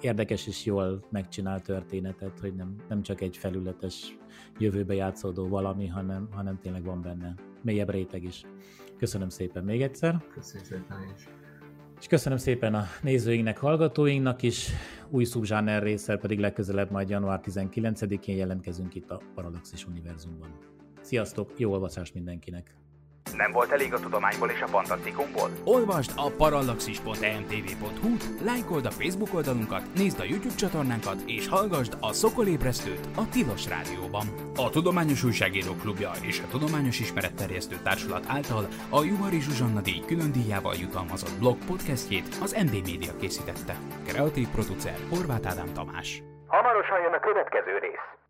[0.00, 4.18] érdekes és jól megcsinált történetet, hogy nem, nem csak egy felületes
[4.58, 8.44] jövőbe játszódó valami, hanem, hanem tényleg van benne mélyebb réteg is.
[8.98, 10.24] Köszönöm szépen még egyszer.
[10.34, 11.28] Köszönöm szépen is.
[12.04, 14.68] És köszönöm szépen a nézőinknek, hallgatóinknak is.
[15.10, 20.58] Új szubzsáner részsel pedig legközelebb majd január 19-én jelentkezünk itt a Parallaxis Univerzumban.
[21.00, 22.83] Sziasztok, jó olvasást mindenkinek!
[23.36, 25.50] Nem volt elég a tudományból és a fantasztikumból?
[25.64, 33.08] Olvasd a parallaxis.emtv.hu, lájkold a Facebook oldalunkat, nézd a YouTube csatornánkat, és hallgassd a Szokolébresztőt
[33.16, 34.26] a Tilos Rádióban.
[34.56, 40.32] A Tudományos Újságírók Klubja és a Tudományos Ismeretterjesztő Társulat által a Juhari Zsuzsanna díj külön
[40.32, 43.74] díjával jutalmazott blog podcastjét az MD Media készítette.
[44.06, 46.22] Kreatív producer Horváth Ádám Tamás.
[46.46, 48.23] Hamarosan jön a következő rész.